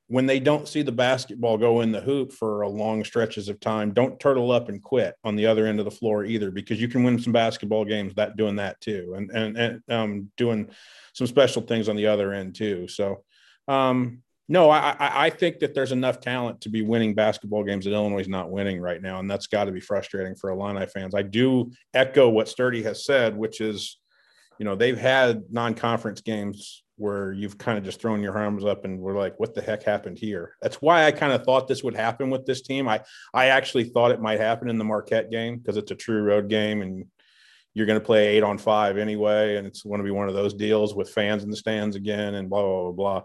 [0.09, 3.59] when they don't see the basketball go in the hoop for a long stretches of
[3.59, 6.81] time, don't turtle up and quit on the other end of the floor either, because
[6.81, 10.69] you can win some basketball games that doing that too, and and, and um, doing
[11.13, 12.87] some special things on the other end too.
[12.87, 13.25] So,
[13.67, 17.93] um, no, I, I think that there's enough talent to be winning basketball games that
[17.93, 21.15] Illinois is not winning right now, and that's got to be frustrating for Illini fans.
[21.15, 23.99] I do echo what Sturdy has said, which is,
[24.59, 28.85] you know, they've had non-conference games where you've kind of just thrown your arms up
[28.85, 30.57] and we're like, what the heck happened here?
[30.63, 32.89] That's why I kind of thought this would happen with this team.
[32.89, 33.03] I
[33.35, 36.49] I actually thought it might happen in the Marquette game because it's a true road
[36.49, 37.05] game and
[37.75, 40.35] you're going to play eight on five anyway, and it's going to be one of
[40.35, 43.23] those deals with fans in the stands again and blah blah blah blah.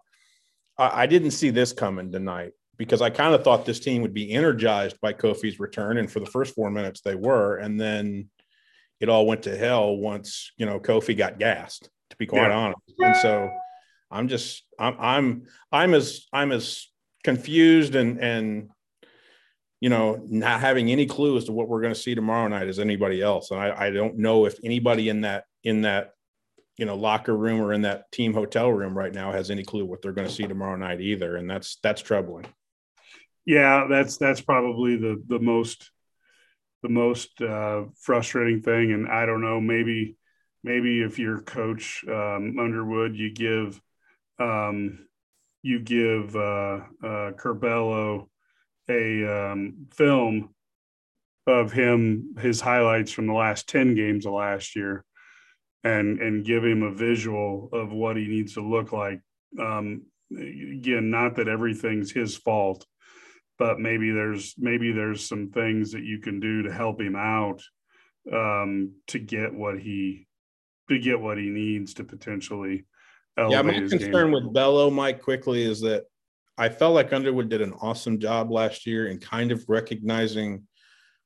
[0.82, 4.14] I, I didn't see this coming tonight because I kind of thought this team would
[4.14, 8.30] be energized by Kofi's return, and for the first four minutes they were, and then
[9.00, 11.90] it all went to hell once you know Kofi got gassed.
[12.10, 12.58] To be quite yeah.
[12.58, 13.50] honest, and so
[14.10, 16.88] I'm just I'm I'm I'm as I'm as
[17.24, 18.70] confused and and
[19.80, 22.68] you know not having any clue as to what we're going to see tomorrow night
[22.68, 26.12] as anybody else, and I, I don't know if anybody in that in that
[26.78, 29.86] you know locker room or in that team hotel room right now has any clue
[29.86, 32.46] what they're going to see tomorrow night either, and that's that's troubling.
[33.46, 35.92] Yeah, that's that's probably the the most
[36.84, 40.18] the most uh, frustrating thing, and I don't know maybe
[40.64, 43.82] maybe if you're coach um, Underwood, you give
[44.40, 45.08] um,
[45.62, 48.28] you give uh, uh, Curbelo
[48.90, 50.54] a um, film
[51.48, 55.04] of him his highlights from the last 10 games of last year
[55.84, 59.20] and and give him a visual of what he needs to look like
[59.60, 62.86] um, again not that everything's his fault
[63.58, 67.62] but maybe there's maybe there's some things that you can do to help him out
[68.32, 70.28] um, to get what he
[70.90, 72.86] to get what he needs to potentially
[73.38, 74.32] yeah, my concern game.
[74.32, 76.04] with Bello, Mike, quickly is that
[76.58, 80.64] I felt like Underwood did an awesome job last year in kind of recognizing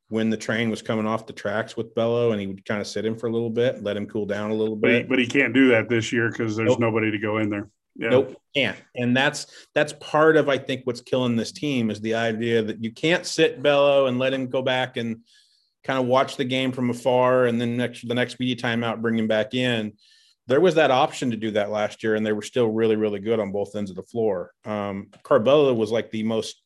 [0.10, 2.88] when the train was coming off the tracks with Bello, and he would kind of
[2.88, 5.10] sit him for a little bit, let him cool down a little bit.
[5.10, 6.80] But he, but he can't do that this year because there's nope.
[6.80, 7.70] nobody to go in there.
[7.96, 8.10] Yeah.
[8.10, 8.78] Nope, can't.
[8.96, 12.84] And that's that's part of I think what's killing this team is the idea that
[12.84, 15.22] you can't sit Bello and let him go back and
[15.84, 19.18] kind of watch the game from afar, and then next the next media timeout bring
[19.18, 19.94] him back in
[20.48, 23.20] there was that option to do that last year, and they were still really, really
[23.20, 24.52] good on both ends of the floor.
[24.64, 26.62] Um, Curbelo was like the most,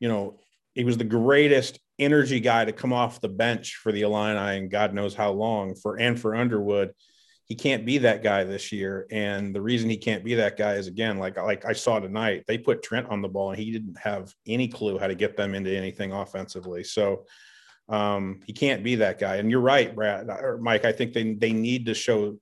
[0.00, 0.40] you know,
[0.74, 4.70] he was the greatest energy guy to come off the bench for the Illini, and
[4.70, 6.92] God knows how long for and for Underwood.
[7.46, 10.74] He can't be that guy this year, and the reason he can't be that guy
[10.74, 13.70] is again, like like I saw tonight, they put Trent on the ball, and he
[13.70, 16.84] didn't have any clue how to get them into anything offensively.
[16.84, 17.26] So
[17.88, 19.36] um, he can't be that guy.
[19.36, 20.84] And you're right, Brad or Mike.
[20.84, 22.38] I think they they need to show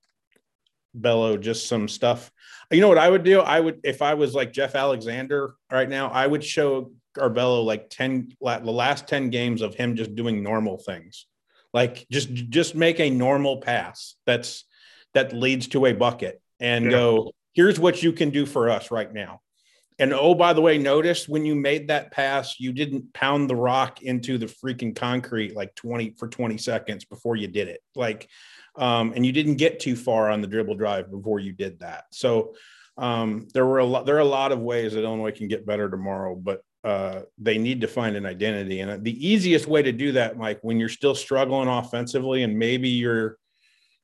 [0.95, 2.31] Bello just some stuff.
[2.71, 3.41] You know what I would do?
[3.41, 7.91] I would if I was like Geoff Alexander right now, I would show Curbelo like
[7.91, 11.27] 10 the last 10 games of him just doing normal things.
[11.73, 14.65] Like just just make a normal pass that's
[15.15, 16.91] that leads to a bucket and yeah.
[16.91, 19.41] go, here's what you can do for us right now.
[19.99, 23.57] And oh, by the way, notice when you made that pass, you didn't pound the
[23.57, 27.83] rock into the freaking concrete like 20 for 20 seconds before you did it.
[27.95, 28.29] Like
[28.77, 32.05] um, and you didn't get too far on the dribble drive before you did that.
[32.13, 32.55] So
[32.97, 34.07] um, there were a lot.
[34.07, 37.59] There are a lot of ways that Illinois can get better tomorrow, but uh, they
[37.59, 38.81] need to find an identity.
[38.81, 42.89] And the easiest way to do that, Mike, when you're still struggling offensively, and maybe
[42.89, 43.37] you're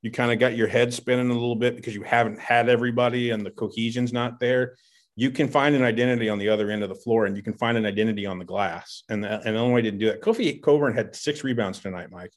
[0.02, 3.30] you kind of got your head spinning a little bit because you haven't had everybody
[3.30, 4.76] and the cohesion's not there.
[5.16, 7.54] You can find an identity on the other end of the floor, and you can
[7.54, 9.02] find an identity on the glass.
[9.08, 10.20] And the, and Illinois didn't do that.
[10.20, 12.30] Kofi Cockburn had six rebounds tonight, Mike.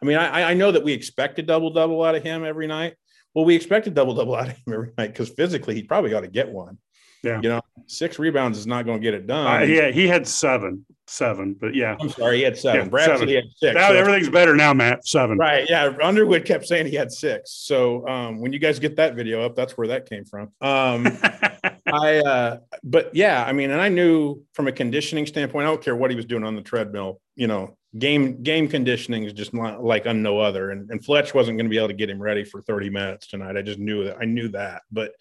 [0.00, 2.66] I mean, I, I know that we expect a double double out of him every
[2.66, 2.94] night.
[3.34, 6.20] Well, we expected double double out of him every night because physically he probably ought
[6.20, 6.78] to get one.
[7.22, 7.40] Yeah.
[7.42, 9.62] You know, six rebounds is not going to get it done.
[9.62, 12.82] Uh, yeah, he had seven, seven, but yeah, I'm sorry, he had seven.
[12.82, 13.18] Yeah, Brad seven.
[13.20, 13.74] said he had six.
[13.74, 15.06] now so- everything's better now, Matt.
[15.06, 15.36] Seven.
[15.36, 15.68] Right.
[15.68, 15.92] Yeah.
[16.02, 17.52] Underwood kept saying he had six.
[17.52, 20.50] So um, when you guys get that video up, that's where that came from.
[20.60, 21.06] Um,
[21.86, 25.82] I, uh, but yeah, I mean, and I knew from a conditioning standpoint, I don't
[25.82, 29.52] care what he was doing on the treadmill, you know, game, game conditioning is just
[29.52, 30.70] not like on no other.
[30.70, 33.26] And, and Fletch wasn't going to be able to get him ready for 30 minutes
[33.26, 33.56] tonight.
[33.56, 34.18] I just knew that.
[34.20, 34.82] I knew that.
[34.90, 35.12] But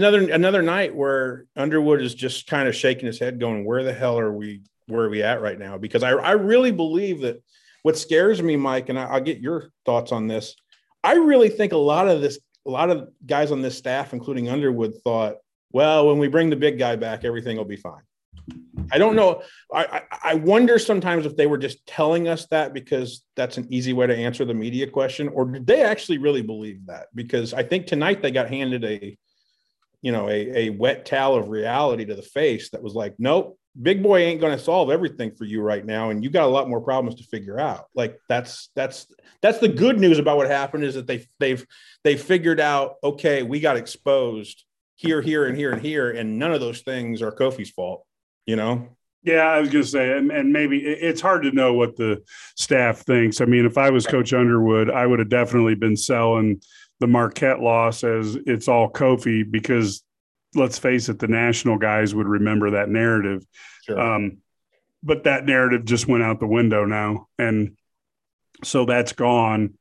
[0.00, 3.92] another, another night where Underwood is just kind of shaking his head going, where the
[3.92, 5.78] hell are we, where are we at right now?
[5.78, 7.42] Because I, I really believe that
[7.82, 10.56] what scares me, Mike, and I, I'll get your thoughts on this.
[11.04, 14.48] I really think a lot of this, a lot of guys on this staff, including
[14.48, 15.36] Underwood, thought,
[15.72, 18.02] well, when we bring the big guy back, everything will be fine.
[18.92, 19.42] I don't know.
[19.72, 23.66] I, I, I wonder sometimes if they were just telling us that because that's an
[23.70, 27.06] easy way to answer the media question, or did they actually really believe that?
[27.14, 29.16] Because I think tonight they got handed a,
[30.02, 33.58] you know, a, a wet towel of reality to the face that was like, nope,
[33.80, 36.50] big boy ain't going to solve everything for you right now and you got a
[36.50, 37.86] lot more problems to figure out.
[37.94, 39.06] Like that's that's
[39.42, 41.64] that's the good news about what happened is that they they've
[42.02, 44.64] they figured out okay we got exposed
[44.96, 48.04] here here and here and here and none of those things are kofi's fault
[48.50, 48.88] you know?
[49.22, 52.22] Yeah, I was going to say, and, and maybe it's hard to know what the
[52.56, 53.42] staff thinks.
[53.42, 56.62] I mean, if I was Coach Underwood, I would have definitely been selling
[57.00, 60.04] the Marquette loss as it's all Kofi because
[60.54, 63.44] let's face it, the national guys would remember that narrative.
[63.84, 64.38] sure Um,
[65.02, 67.28] but that narrative just went out the window now.
[67.38, 67.76] And
[68.62, 69.74] so that's gone.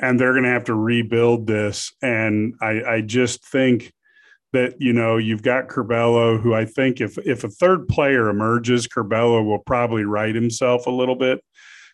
[0.00, 1.92] And they're going to have to rebuild this.
[2.02, 3.92] And I, I just think
[4.52, 8.88] that, you know, you've got Curbelo, who I think if, if a third player emerges,
[8.88, 11.44] Curbelo will probably right himself a little bit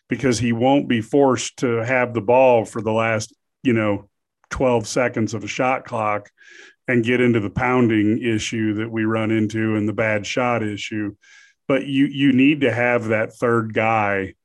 [0.07, 4.09] because he won't be forced to have the ball for the last, you know,
[4.51, 6.29] 12 seconds of a shot clock
[6.87, 11.15] and get into the pounding issue that we run into and the bad shot issue.
[11.67, 14.35] But you you need to have that third guy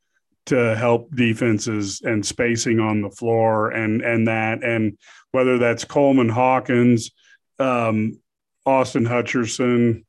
[0.46, 4.62] to help defenses and spacing on the floor and and that.
[4.62, 4.96] And
[5.32, 7.10] whether that's Coleman Hawkins,
[7.58, 8.20] um,
[8.64, 10.04] Austin Hutcherson,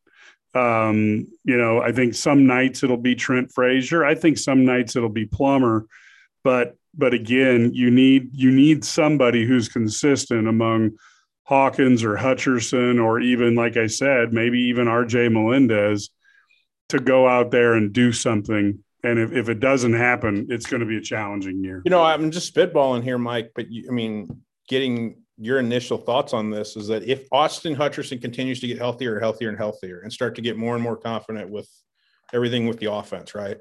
[0.53, 4.05] um, you know, I think some nights it'll be Trent Frazier.
[4.05, 5.85] I think some nights it'll be Plummer,
[6.43, 10.91] but but again, you need you need somebody who's consistent among
[11.43, 16.09] Hawkins or Hutcherson or even like I said, maybe even RJ Melendez
[16.89, 18.83] to go out there and do something.
[19.03, 21.81] And if, if it doesn't happen, it's going to be a challenging year.
[21.85, 24.27] you know i'm just spitballing here mike but you, i mean
[24.67, 29.19] getting your initial thoughts on this is that if austin hutcherson continues to get healthier
[29.19, 31.69] healthier and healthier and start to get more and more confident with
[32.33, 33.57] everything with the offense right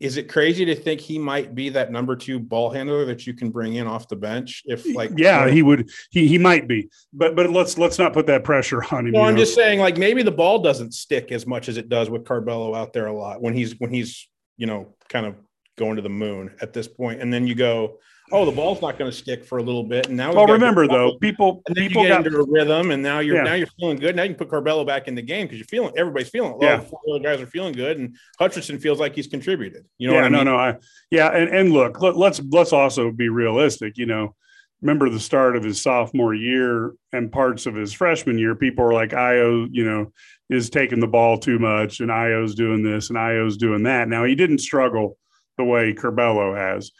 [0.00, 3.34] is it crazy to think he might be that number two ball handler that you
[3.34, 5.90] can bring in off the bench if like yeah, he would.
[6.10, 9.12] He he might be, but but let's let's not put that pressure on him.
[9.12, 9.40] Well, I'm know?
[9.40, 12.76] just saying, like maybe the ball doesn't stick as much as it does with Curbelo
[12.76, 15.36] out there a lot when he's when he's you know kind of
[15.76, 17.98] going to the moon at this point, and then you go,
[18.30, 20.86] oh, the ball's not going to stick for a little bit, and now Well, remember
[20.88, 23.42] though, people and then people you get got into a rhythm, and now you're Yeah.
[23.42, 24.16] now you're feeling good.
[24.16, 26.56] Now you can put Curbelo back in the game because you're feeling everybody's feeling.
[26.58, 26.84] Well, Yeah.
[27.14, 29.84] the guys are feeling good, and Hutcherson feels like he's contributed.
[29.98, 30.44] You know yeah, what I mean?
[30.44, 30.76] no, no, I
[31.10, 33.98] yeah, and and look, let, let's let's also be realistic.
[33.98, 34.34] You know,
[34.80, 38.54] remember the start of his sophomore year and parts of his freshman year.
[38.54, 40.12] People were like, "Ayo, you know,
[40.48, 44.24] is taking the ball too much, and Ayo's doing this, and Ayo's doing that." Now
[44.24, 45.18] he didn't struggle
[45.58, 46.92] the way Curbelo has,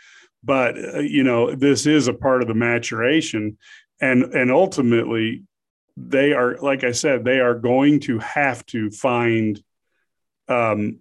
[0.43, 3.59] but uh, you know, this is a part of the maturation,
[4.01, 5.45] and and ultimately,
[5.97, 9.63] they are like I said, they are going to have to find.
[10.49, 10.99] Um,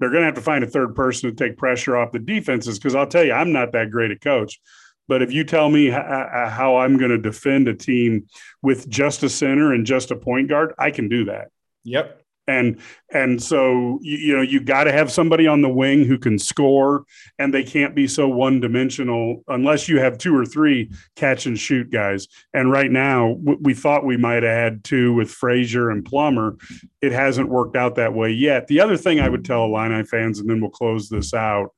[0.00, 2.78] they're going to have to find a third person to take pressure off the defenses
[2.78, 4.60] because I'll tell you, I'm not that great a coach.
[5.08, 8.26] But if you tell me how I'm going to defend a team
[8.62, 11.48] with just a center and just a point guard, I can do that.
[11.84, 12.22] Yep.
[12.48, 12.80] And
[13.12, 16.38] and so you, you know you got to have somebody on the wing who can
[16.38, 17.04] score,
[17.38, 21.58] and they can't be so one dimensional unless you have two or three catch and
[21.58, 22.26] shoot guys.
[22.54, 26.56] And right now, w- we thought we might have had two with Frazier and Plummer.
[27.02, 28.66] It hasn't worked out that way yet.
[28.66, 31.74] The other thing I would tell Illini fans, and then we'll close this out.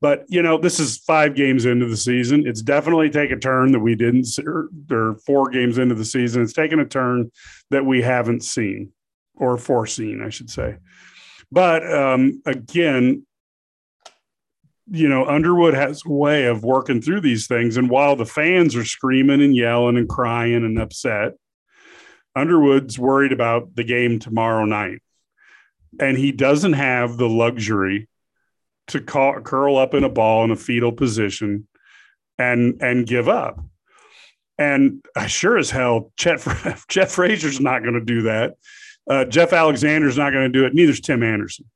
[0.00, 2.44] But you know, this is five games into the season.
[2.44, 4.24] It's definitely taken a turn that we didn't.
[4.24, 6.42] see- Or or four games into the season.
[6.42, 7.30] It's taken a turn
[7.70, 8.90] that we haven't seen
[9.34, 10.76] or foreseen, I should say.
[11.50, 13.26] But um, again,
[14.90, 17.76] you know, Underwood has a way of working through these things.
[17.76, 21.32] And while the fans are screaming and yelling and crying and upset,
[22.34, 25.02] Underwood's worried about the game tomorrow night.
[26.00, 28.08] And he doesn't have the luxury
[28.88, 31.68] to call, curl up in a ball in a fetal position
[32.38, 33.62] and and give up.
[34.58, 36.40] And I sure as hell, Chet,
[36.88, 38.54] Jeff Frazier's not going to do that.
[39.08, 40.74] Uh, Geoff Alexander's not going to do it.
[40.74, 41.66] Neither's Tim Anderson.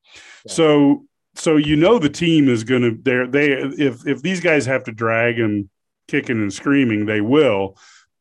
[0.47, 1.05] So,
[1.35, 4.85] so you know the team is going to they they if if these guys have
[4.85, 5.69] to drag him
[6.09, 7.77] kicking and screaming, they will.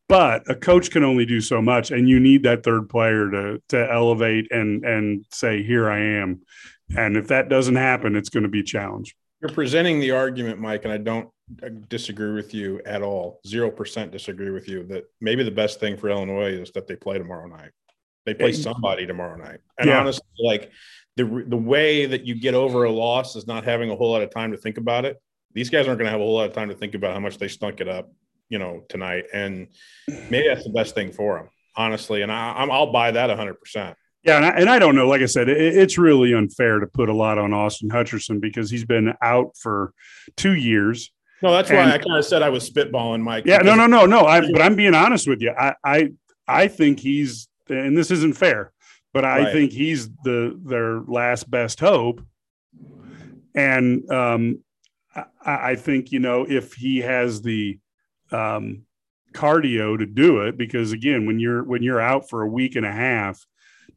[0.08, 3.62] But a coach can only do so much, and you need that third player to
[3.68, 6.42] to elevate and and say, "Here I am."
[6.96, 9.16] And if that doesn't happen, it's going to be a challenge.
[9.40, 11.28] You're presenting the argument, Mike, and I don't
[11.88, 13.40] disagree with you at all.
[13.46, 16.96] Zero percent disagree with you that maybe the best thing for Illinois is that they
[16.96, 17.70] play tomorrow night.
[18.26, 19.60] They play somebody tomorrow night.
[19.78, 20.00] And yeah.
[20.00, 20.70] honestly, like
[21.16, 24.22] the the way that you get over a loss is not having a whole lot
[24.22, 25.16] of time to think about it.
[25.54, 27.20] These guys aren't going to have a whole lot of time to think about how
[27.20, 28.10] much they stunk it up
[28.48, 29.24] you know, tonight.
[29.32, 29.68] And
[30.08, 32.22] maybe that's the best thing for them, honestly.
[32.22, 33.94] And I, i will buy that 100%.
[34.22, 35.06] Yeah, and I, and I, don't know.
[35.06, 38.70] Like I said, it, it's really unfair to put a lot on Austin Hutcherson because
[38.70, 39.92] he's been out for
[40.36, 41.12] two years.
[41.42, 43.44] No, that's and, why I kind of said I was spitballing, Mike.
[43.46, 44.22] Yeah, no, no, no, no.
[44.22, 45.52] I, but I'm being honest with you.
[45.56, 46.12] I, I,
[46.48, 48.72] I think he's, and this isn't fair,
[49.12, 49.52] but I right.
[49.52, 52.22] think he's the their last best hope.
[53.54, 54.58] And um,
[55.14, 55.24] I,
[55.70, 57.78] I think you know if he has the
[58.30, 58.82] um,
[59.36, 62.86] cardio to do it because again when you're when you're out for a week and
[62.86, 63.44] a half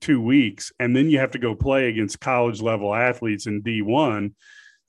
[0.01, 4.33] two weeks and then you have to go play against college level athletes in d1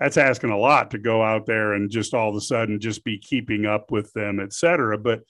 [0.00, 3.04] that's asking a lot to go out there and just all of a sudden just
[3.04, 5.20] be keeping up with them et cetera but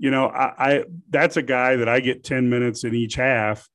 [0.00, 3.68] you know I, I that's a guy that i get 10 minutes in each half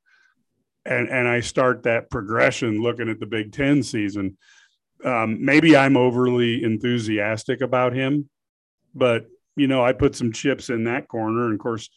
[0.85, 4.37] and and i start that progression looking at the big 10 season
[5.05, 8.29] um, maybe i'm overly enthusiastic about him
[8.93, 11.45] but you know, I put some chips in that corner.
[11.45, 11.89] And of course,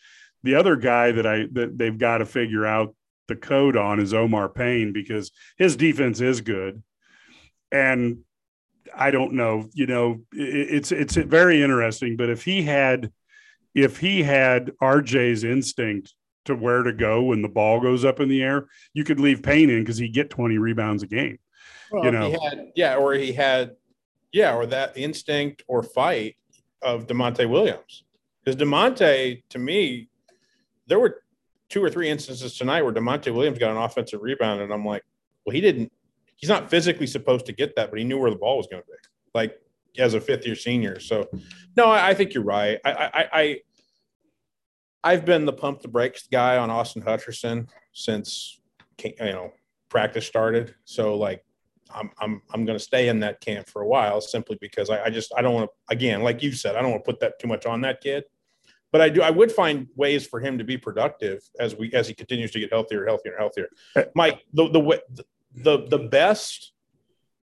[0.42, 2.94] the other guy that I that they've got to figure out
[3.26, 6.82] the code on is Omar Payne because his defense is good.
[7.70, 8.18] And
[8.94, 12.16] I don't know, you know, it's it's very interesting.
[12.16, 13.12] But if he had
[13.74, 16.14] if he had RJ's instinct
[16.44, 19.42] to where to go when the ball goes up in the air, you could leave
[19.42, 21.38] Payne in because he'd get 20 rebounds a game.
[21.90, 23.76] Well, you know, had, yeah, or he had,
[24.32, 26.36] yeah, or that instinct or fight
[26.82, 28.04] of Da'Monte Williams.
[28.44, 30.08] Because Da'Monte, to me,
[30.86, 31.22] there were
[31.68, 35.02] two or three instances tonight where Da'Monte Williams got an offensive rebound, and I'm like,
[35.44, 35.92] well, he didn't.
[36.36, 38.82] He's not physically supposed to get that, but he knew where the ball was going
[38.82, 38.94] to be,
[39.34, 39.58] like
[39.98, 41.00] as a fifth year senior.
[41.00, 41.28] So,
[41.76, 42.78] no, I, I think you're right.
[42.84, 43.60] I, I, I,
[45.04, 48.60] I've been the pump the brakes guy on Austin Hutcherson since
[49.02, 49.52] you know
[49.88, 50.74] practice started.
[50.84, 51.44] So, like,
[51.94, 55.04] I'm I'm I'm going to stay in that camp for a while simply because I,
[55.04, 57.20] I just I don't want to again like you said I don't want to put
[57.20, 58.24] that too much on that kid,
[58.92, 62.08] but I do I would find ways for him to be productive as we as
[62.08, 63.68] he continues to get healthier, healthier, healthier.
[63.96, 65.02] Uh, Mike, the the
[65.54, 66.72] the the best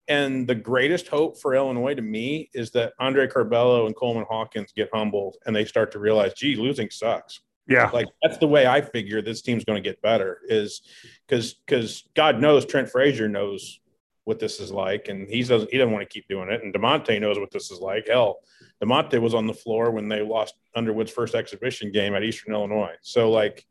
[0.07, 4.73] and the greatest hope for Illinois to me is that Andre Curbelo and Coleman Hawkins
[4.75, 7.41] get humbled and they start to realize, gee, losing sucks.
[7.67, 7.89] Yeah.
[7.93, 10.81] Like that's the way I figure this team's going to get better is
[11.27, 13.79] because because God knows Trent Frazier knows
[14.25, 16.61] what this is like, and he doesn't he doesn't want to keep doing it.
[16.63, 18.07] And Da'Monte knows what this is like.
[18.07, 18.39] Hell,
[18.83, 22.95] Da'Monte was on the floor when they lost Underwood's first exhibition game at Eastern Illinois.
[23.01, 23.65] So like,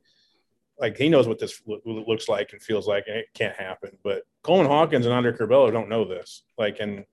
[0.82, 3.96] like he knows what this lo- looks like and feels like, and it can't happen.
[4.02, 6.42] But Coleman Hawkins and Andre Curbelo don't know this.
[6.58, 7.04] Like, and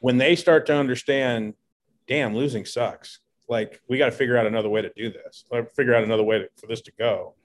[0.00, 1.54] when they start to understand,
[2.08, 3.20] damn, losing sucks.
[3.48, 5.44] Like, we got to figure out another way to do this.
[5.50, 7.36] Like, figure out another way to, for this to go.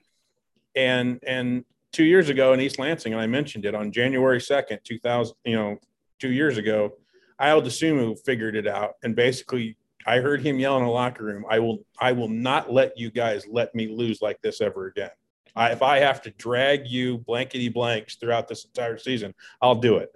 [0.74, 4.82] And and two years ago in East Lansing, and I mentioned it on January 2nd,
[4.82, 5.76] 2000, you know,
[6.18, 6.94] two years ago,
[7.40, 8.94] Ayo Dosunmu figured it out.
[9.04, 12.72] And basically, I heard him yell in the locker room, I will, I will not
[12.72, 15.10] let you guys let me lose like this ever again.
[15.58, 19.96] I, if I have to drag you blankety blanks throughout this entire season, I'll do
[19.96, 20.10] it.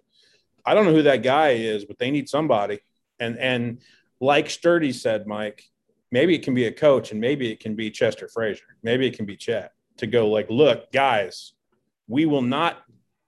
[0.65, 2.81] I don't know who that guy is, but they need somebody.
[3.19, 3.83] And, and
[4.21, 5.65] like Sturdy said, Mike,
[6.13, 8.77] maybe it can be a coach and maybe it can be Chester Frazier.
[8.85, 11.55] Maybe it can be Chet to go like, look, guys,
[12.07, 12.79] we will not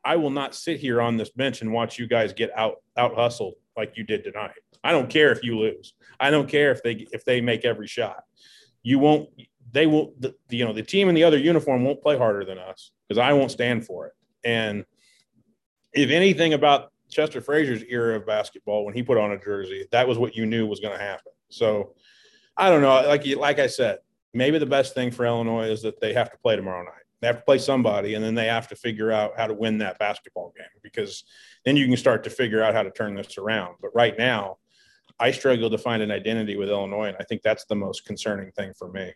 [0.04, 3.14] I will not sit here on this bench and watch you guys get out out
[3.14, 4.52] hustled like you did tonight.
[4.84, 5.94] I don't care if you lose.
[6.20, 8.22] I don't care if they if they make every shot.
[8.82, 9.30] You won't
[9.74, 12.58] they will the, you know the team in the other uniform won't play harder than
[12.58, 14.12] us because I won't stand for it.
[14.44, 14.84] And
[15.92, 20.06] if anything about Chester Frazier's era of basketball when he put on a jersey, that
[20.06, 21.32] was what you knew was going to happen.
[21.48, 21.94] So
[22.56, 23.02] I don't know.
[23.06, 23.98] Like like I said,
[24.32, 26.92] maybe the best thing for Illinois is that they have to play tomorrow night.
[27.20, 29.78] They have to play somebody, and then they have to figure out how to win
[29.78, 31.24] that basketball game because
[31.64, 33.76] then you can start to figure out how to turn this around.
[33.80, 34.58] But right now,
[35.18, 38.52] I struggle to find an identity with Illinois, and I think that's the most concerning
[38.52, 39.12] thing for me.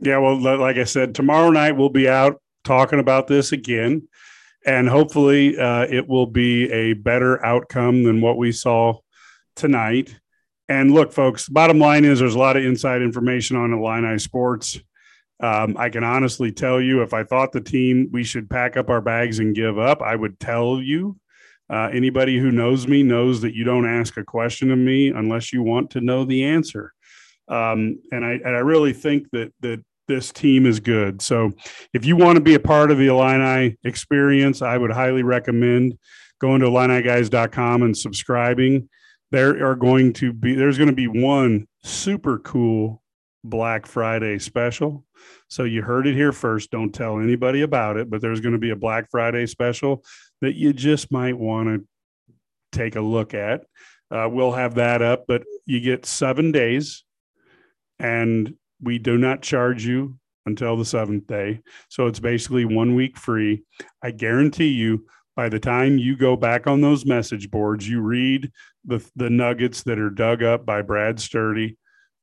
[0.00, 4.08] Yeah, well, like I said, tomorrow night we'll be out talking about this again,
[4.66, 8.98] and hopefully uh, it will be a better outcome than what we saw
[9.54, 10.14] tonight.
[10.68, 14.78] And look, folks, bottom line is there's a lot of inside information on Illini sports.
[15.40, 18.90] Um, I can honestly tell you, if I thought the team we should pack up
[18.90, 21.18] our bags and give up, I would tell you.
[21.68, 25.52] Uh, anybody who knows me knows that you don't ask a question of me unless
[25.52, 26.92] you want to know the answer.
[27.48, 31.20] Um, and I and I really think that that this team is good.
[31.22, 31.52] So
[31.92, 35.98] if you want to be a part of the Illini experience, I would highly recommend
[36.40, 38.88] going to IlliniGuys.com and subscribing.
[39.30, 43.02] There are going to be there's going to be one super cool
[43.42, 45.04] Black Friday special.
[45.48, 46.70] So you heard it here first.
[46.70, 50.04] Don't tell anybody about it, but there's going to be a Black Friday special
[50.40, 51.86] that you just might want to
[52.76, 53.62] take a look at.
[54.10, 57.04] Uh, we'll have that up, but you get seven days
[57.98, 61.60] and we do not charge you until the seventh day.
[61.88, 63.64] So it's basically one week free.
[64.02, 68.50] I guarantee you, by the time you go back on those message boards, you read
[68.84, 71.76] the, the nuggets that are dug up by Brad Sturdy,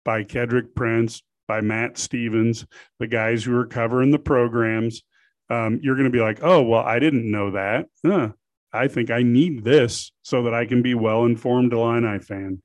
[0.04, 2.66] by Kedrick Prince, by Matt Stevens,
[3.00, 5.04] the guys who are covering the programs.
[5.50, 7.88] Um, you're going to be like, oh, well, I didn't know that.
[8.04, 8.30] Huh.
[8.72, 12.64] I think I need this so that I can be well informed Illini fan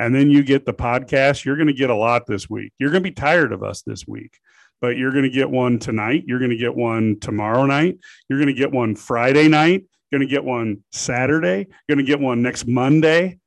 [0.00, 2.72] and then you get the podcast, you're going to get a lot this week.
[2.78, 4.32] You're going to be tired of us this week,
[4.80, 6.24] but you're going to get one tonight.
[6.26, 7.98] You're going to get one tomorrow night.
[8.26, 9.84] You're going to get one Friday night.
[10.10, 11.66] You're going to get one Saturday.
[11.86, 13.40] You're going to get one next Monday,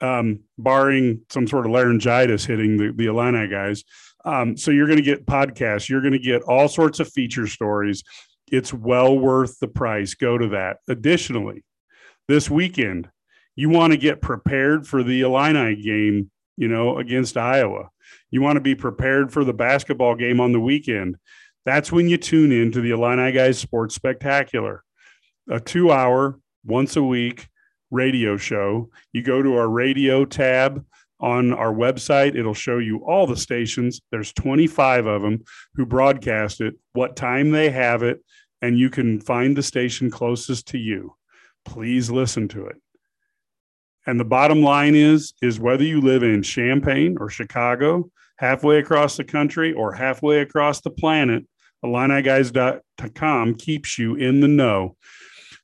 [0.00, 3.84] um, barring some sort of laryngitis hitting the, the Illini guys.
[4.24, 5.90] Um, so you're going to get podcasts.
[5.90, 8.02] You're going to get all sorts of feature stories.
[8.50, 10.14] It's well worth the price.
[10.14, 10.78] Go to that.
[10.88, 11.64] Additionally,
[12.28, 13.10] this weekend,
[13.54, 17.88] you want to get prepared for the Illini game, you know, against Iowa.
[18.30, 21.16] You want to be prepared for the basketball game on the weekend.
[21.64, 24.82] That's when you tune in to the Illini Guys Sports Spectacular,
[25.48, 27.48] a two hour, once a week
[27.90, 28.90] radio show.
[29.12, 30.84] You go to our radio tab
[31.20, 34.00] on our website, it'll show you all the stations.
[34.10, 38.24] There's 25 of them who broadcast it, what time they have it,
[38.60, 41.14] and you can find the station closest to you.
[41.64, 42.81] Please listen to it.
[44.06, 49.16] And the bottom line is is whether you live in Champaign or Chicago, halfway across
[49.16, 51.46] the country or halfway across the planet,
[51.84, 54.96] IlliniGuys.com keeps you in the know.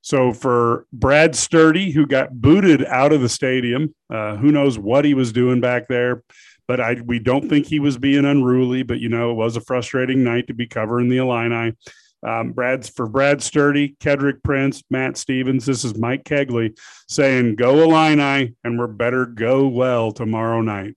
[0.00, 5.04] So for Brad Sturdy, who got booted out of the stadium, uh, who knows what
[5.04, 6.22] he was doing back there,
[6.66, 8.82] but I we don't think he was being unruly.
[8.82, 11.76] But you know, it was a frustrating night to be covering the Illini.
[12.22, 15.66] Um, Brad's for Brad Sturdy, Kedrick Prince, Matt Stevens.
[15.66, 16.76] This is Mike Kegley
[17.08, 20.96] saying, "Go Illini," and we're better go well tomorrow night.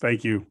[0.00, 0.46] Thank you.